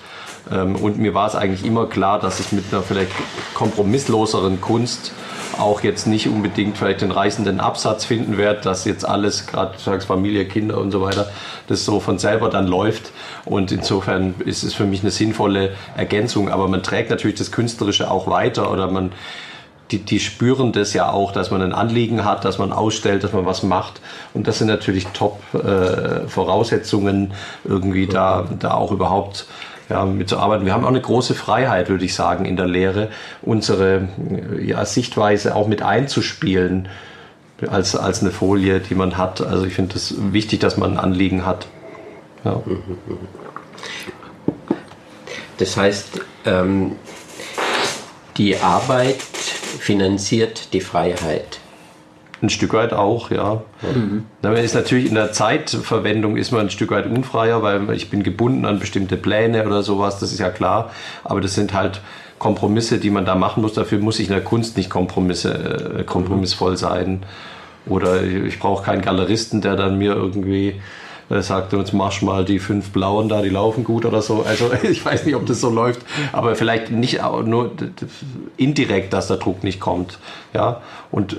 Ähm, 0.50 0.76
und 0.76 0.98
mir 0.98 1.14
war 1.14 1.26
es 1.26 1.34
eigentlich 1.34 1.64
immer 1.64 1.86
klar, 1.86 2.18
dass 2.18 2.40
ich 2.40 2.52
mit 2.52 2.64
einer 2.72 2.82
vielleicht 2.82 3.12
kompromissloseren 3.54 4.60
Kunst 4.60 5.12
auch 5.58 5.82
jetzt 5.82 6.06
nicht 6.06 6.28
unbedingt 6.28 6.78
vielleicht 6.78 7.00
den 7.00 7.10
reißenden 7.10 7.60
Absatz 7.60 8.04
finden 8.04 8.38
werde, 8.38 8.60
dass 8.62 8.84
jetzt 8.84 9.06
alles, 9.06 9.46
gerade 9.46 9.78
sagst 9.78 10.06
Familie, 10.06 10.46
Kinder 10.46 10.78
und 10.78 10.90
so 10.90 11.02
weiter, 11.02 11.30
das 11.66 11.84
so 11.84 12.00
von 12.00 12.18
selber 12.18 12.48
dann 12.48 12.66
läuft. 12.66 13.12
Und 13.44 13.72
insofern 13.72 14.34
ist 14.44 14.62
es 14.62 14.74
für 14.74 14.84
mich 14.84 15.02
eine 15.02 15.10
sinnvolle 15.10 15.72
Ergänzung. 15.96 16.48
Aber 16.48 16.68
man 16.68 16.82
trägt 16.82 17.10
natürlich 17.10 17.36
das 17.36 17.52
Künstlerische 17.52 18.10
auch 18.10 18.26
weiter 18.26 18.70
oder 18.70 18.90
man 18.90 19.12
die, 19.90 19.98
die 19.98 20.20
spüren 20.20 20.72
das 20.72 20.92
ja 20.92 21.10
auch, 21.10 21.32
dass 21.32 21.50
man 21.50 21.62
ein 21.62 21.72
Anliegen 21.72 22.24
hat, 22.24 22.44
dass 22.44 22.58
man 22.58 22.72
ausstellt, 22.72 23.24
dass 23.24 23.32
man 23.32 23.46
was 23.46 23.62
macht. 23.62 24.02
Und 24.34 24.46
das 24.46 24.58
sind 24.58 24.66
natürlich 24.68 25.06
Top-Voraussetzungen, 25.08 27.32
äh, 27.32 27.68
irgendwie 27.68 28.06
da, 28.06 28.46
da 28.58 28.74
auch 28.74 28.92
überhaupt 28.92 29.46
ja, 29.90 30.04
mitzuarbeiten. 30.04 30.64
Wir 30.64 30.72
haben 30.72 30.84
auch 30.84 30.88
eine 30.88 31.00
große 31.00 31.34
Freiheit, 31.34 31.88
würde 31.88 32.04
ich 32.04 32.14
sagen, 32.14 32.44
in 32.44 32.56
der 32.56 32.66
Lehre, 32.66 33.08
unsere 33.42 34.08
ja, 34.60 34.84
Sichtweise 34.84 35.54
auch 35.54 35.66
mit 35.66 35.82
einzuspielen 35.82 36.88
als, 37.68 37.96
als 37.96 38.22
eine 38.22 38.30
Folie, 38.30 38.80
die 38.80 38.94
man 38.94 39.18
hat. 39.18 39.40
Also 39.40 39.64
ich 39.64 39.74
finde 39.74 39.96
es 39.96 40.08
das 40.08 40.32
wichtig, 40.32 40.60
dass 40.60 40.76
man 40.76 40.92
ein 40.92 40.98
Anliegen 40.98 41.44
hat. 41.44 41.66
Ja. 42.44 42.62
Das 45.58 45.76
heißt, 45.76 46.20
ähm, 46.46 46.92
die 48.36 48.56
Arbeit 48.56 49.20
finanziert 49.20 50.72
die 50.72 50.80
Freiheit. 50.80 51.59
Ein 52.42 52.48
Stück 52.48 52.72
weit 52.72 52.92
auch, 52.92 53.30
ja. 53.30 53.62
Mhm. 53.94 54.24
Man 54.42 54.56
ist 54.56 54.74
natürlich 54.74 55.06
in 55.06 55.14
der 55.14 55.32
Zeitverwendung 55.32 56.36
ist 56.36 56.52
man 56.52 56.62
ein 56.62 56.70
Stück 56.70 56.90
weit 56.90 57.06
unfreier, 57.06 57.62
weil 57.62 57.90
ich 57.90 58.08
bin 58.08 58.22
gebunden 58.22 58.64
an 58.64 58.78
bestimmte 58.78 59.16
Pläne 59.16 59.66
oder 59.66 59.82
sowas, 59.82 60.18
das 60.18 60.32
ist 60.32 60.40
ja 60.40 60.50
klar. 60.50 60.90
Aber 61.24 61.40
das 61.40 61.54
sind 61.54 61.74
halt 61.74 62.00
Kompromisse, 62.38 62.98
die 62.98 63.10
man 63.10 63.26
da 63.26 63.34
machen 63.34 63.62
muss. 63.62 63.74
Dafür 63.74 63.98
muss 63.98 64.18
ich 64.18 64.28
in 64.28 64.32
der 64.32 64.42
Kunst 64.42 64.76
nicht 64.78 64.88
Kompromisse, 64.88 65.98
äh, 65.98 66.04
kompromissvoll 66.04 66.76
sein. 66.76 67.24
Oder 67.86 68.22
ich 68.22 68.58
brauche 68.58 68.84
keinen 68.84 69.02
Galeristen, 69.02 69.60
der 69.60 69.76
dann 69.76 69.98
mir 69.98 70.14
irgendwie 70.14 70.80
äh, 71.30 71.42
sagte 71.42 71.78
uns, 71.78 71.92
marsch 71.92 72.22
mal 72.22 72.44
die 72.44 72.58
fünf 72.58 72.90
Blauen 72.90 73.28
da, 73.28 73.40
die 73.40 73.48
laufen 73.48 73.84
gut 73.84 74.04
oder 74.04 74.20
so. 74.20 74.42
Also 74.42 74.70
ich 74.82 75.04
weiß 75.04 75.24
nicht, 75.26 75.36
ob 75.36 75.46
das 75.46 75.60
so 75.60 75.70
läuft, 75.70 76.00
aber 76.32 76.56
vielleicht 76.56 76.90
nicht 76.90 77.20
nur 77.44 77.72
indirekt, 78.56 79.12
dass 79.12 79.28
der 79.28 79.36
Druck 79.36 79.62
nicht 79.62 79.80
kommt. 79.80 80.18
Ja, 80.52 80.80
und 81.10 81.38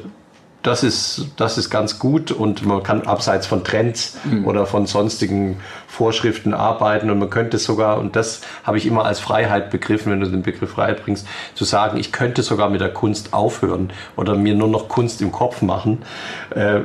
das 0.64 0.84
ist, 0.84 1.28
das 1.38 1.58
ist 1.58 1.70
ganz 1.70 1.98
gut 1.98 2.32
und 2.32 2.66
man 2.66 2.84
kann 2.84 3.02
abseits 3.02 3.48
von 3.48 3.64
Trends 3.64 4.18
mhm. 4.24 4.46
oder 4.46 4.66
von 4.68 4.86
sonstigen 4.86 5.60
Vorschriften 5.88 6.54
arbeiten 6.54 7.10
und 7.10 7.18
man 7.18 7.30
könnte 7.30 7.58
sogar, 7.58 8.00
und 8.00 8.16
das 8.16 8.42
habe 8.64 8.78
ich 8.78 8.86
immer 8.86 9.06
als 9.06 9.20
Freiheit 9.20 9.72
begriffen, 9.72 10.12
wenn 10.12 10.20
du 10.20 10.28
den 10.28 10.44
Begriff 10.44 10.72
Freiheit 10.72 11.04
bringst, 11.04 11.28
zu 11.56 11.64
sagen, 11.64 11.98
ich 11.98 12.12
könnte 12.12 12.44
sogar 12.44 12.70
mit 12.70 12.80
der 12.80 12.94
Kunst 12.94 13.34
aufhören 13.34 13.92
oder 14.16 14.36
mir 14.36 14.54
nur 14.54 14.68
noch 14.68 14.88
Kunst 14.88 15.22
im 15.22 15.32
Kopf 15.32 15.62
machen. 15.62 16.04
Äh, 16.52 16.82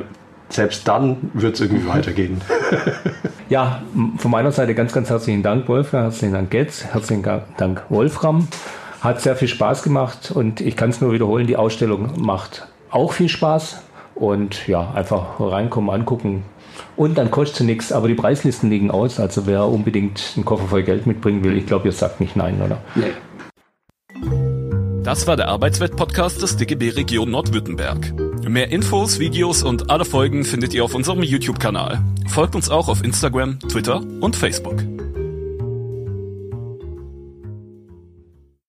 selbst 0.49 0.87
dann 0.89 1.31
wird 1.35 1.57
es 1.57 1.61
irgendwie 1.61 1.89
weitergehen. 1.89 2.41
ja, 3.49 3.83
von 4.17 4.31
meiner 4.31 4.53
Seite 4.53 4.75
ganz, 4.75 4.93
ganz 4.93 5.11
herzlichen 5.11 5.43
Dank, 5.43 5.69
Wolfgang, 5.69 6.05
herzlichen 6.05 6.33
Dank, 6.33 6.51
Getz, 6.51 6.85
herzlichen 6.85 7.25
Dank, 7.57 7.83
Wolfram. 7.89 8.49
Hat 9.01 9.21
sehr 9.21 9.37
viel 9.37 9.49
Spaß 9.49 9.83
gemacht 9.83 10.31
und 10.33 10.61
ich 10.61 10.77
kann 10.77 10.91
es 10.91 11.01
nur 11.01 11.13
wiederholen, 11.13 11.47
die 11.47 11.57
Ausstellung 11.57 12.13
macht 12.17 12.67
auch 12.97 13.13
viel 13.13 13.29
Spaß. 13.29 13.83
Und 14.15 14.67
ja, 14.67 14.93
einfach 14.93 15.39
reinkommen, 15.39 15.91
angucken. 15.91 16.43
Und 16.97 17.19
dann 17.19 17.31
kostet 17.31 17.61
es 17.61 17.67
nichts, 17.67 17.93
aber 17.93 18.09
die 18.09 18.15
Preislisten 18.15 18.71
liegen 18.71 18.91
aus. 18.91 19.21
Also 19.21 19.47
wer 19.47 19.67
unbedingt 19.67 20.33
einen 20.37 20.45
Koffer 20.45 20.67
voll 20.69 20.83
Geld 20.83 21.07
mitbringen 21.07 21.45
will, 21.45 21.57
ich 21.57 21.67
glaube, 21.67 21.87
ihr 21.87 21.93
sagt 21.93 22.21
nicht 22.21 22.35
nein, 22.35 22.61
oder? 22.63 22.79
Nee. 22.95 23.13
Das 25.03 25.27
war 25.27 25.37
der 25.37 25.49
Arbeitswelt-Podcast 25.49 26.43
des 26.43 26.57
DGB 26.57 26.91
Region 26.91 27.31
Nordwürttemberg. 27.31 28.13
Mehr 28.49 28.73
Infos, 28.73 29.21
Videos 29.21 29.63
und 29.63 29.91
alle 29.91 30.05
Folgen 30.05 30.45
findet 30.45 30.75
ihr 30.75 30.83
auf 30.83 30.95
unserem 30.95 31.23
YouTube-Kanal. 31.23 32.01
Folgt 32.27 32.57
uns 32.57 32.71
auch 32.71 32.89
auf 32.89 33.05
Instagram, 33.05 33.61
Twitter 33.61 34.03
und 34.21 34.35
Facebook. 34.35 34.83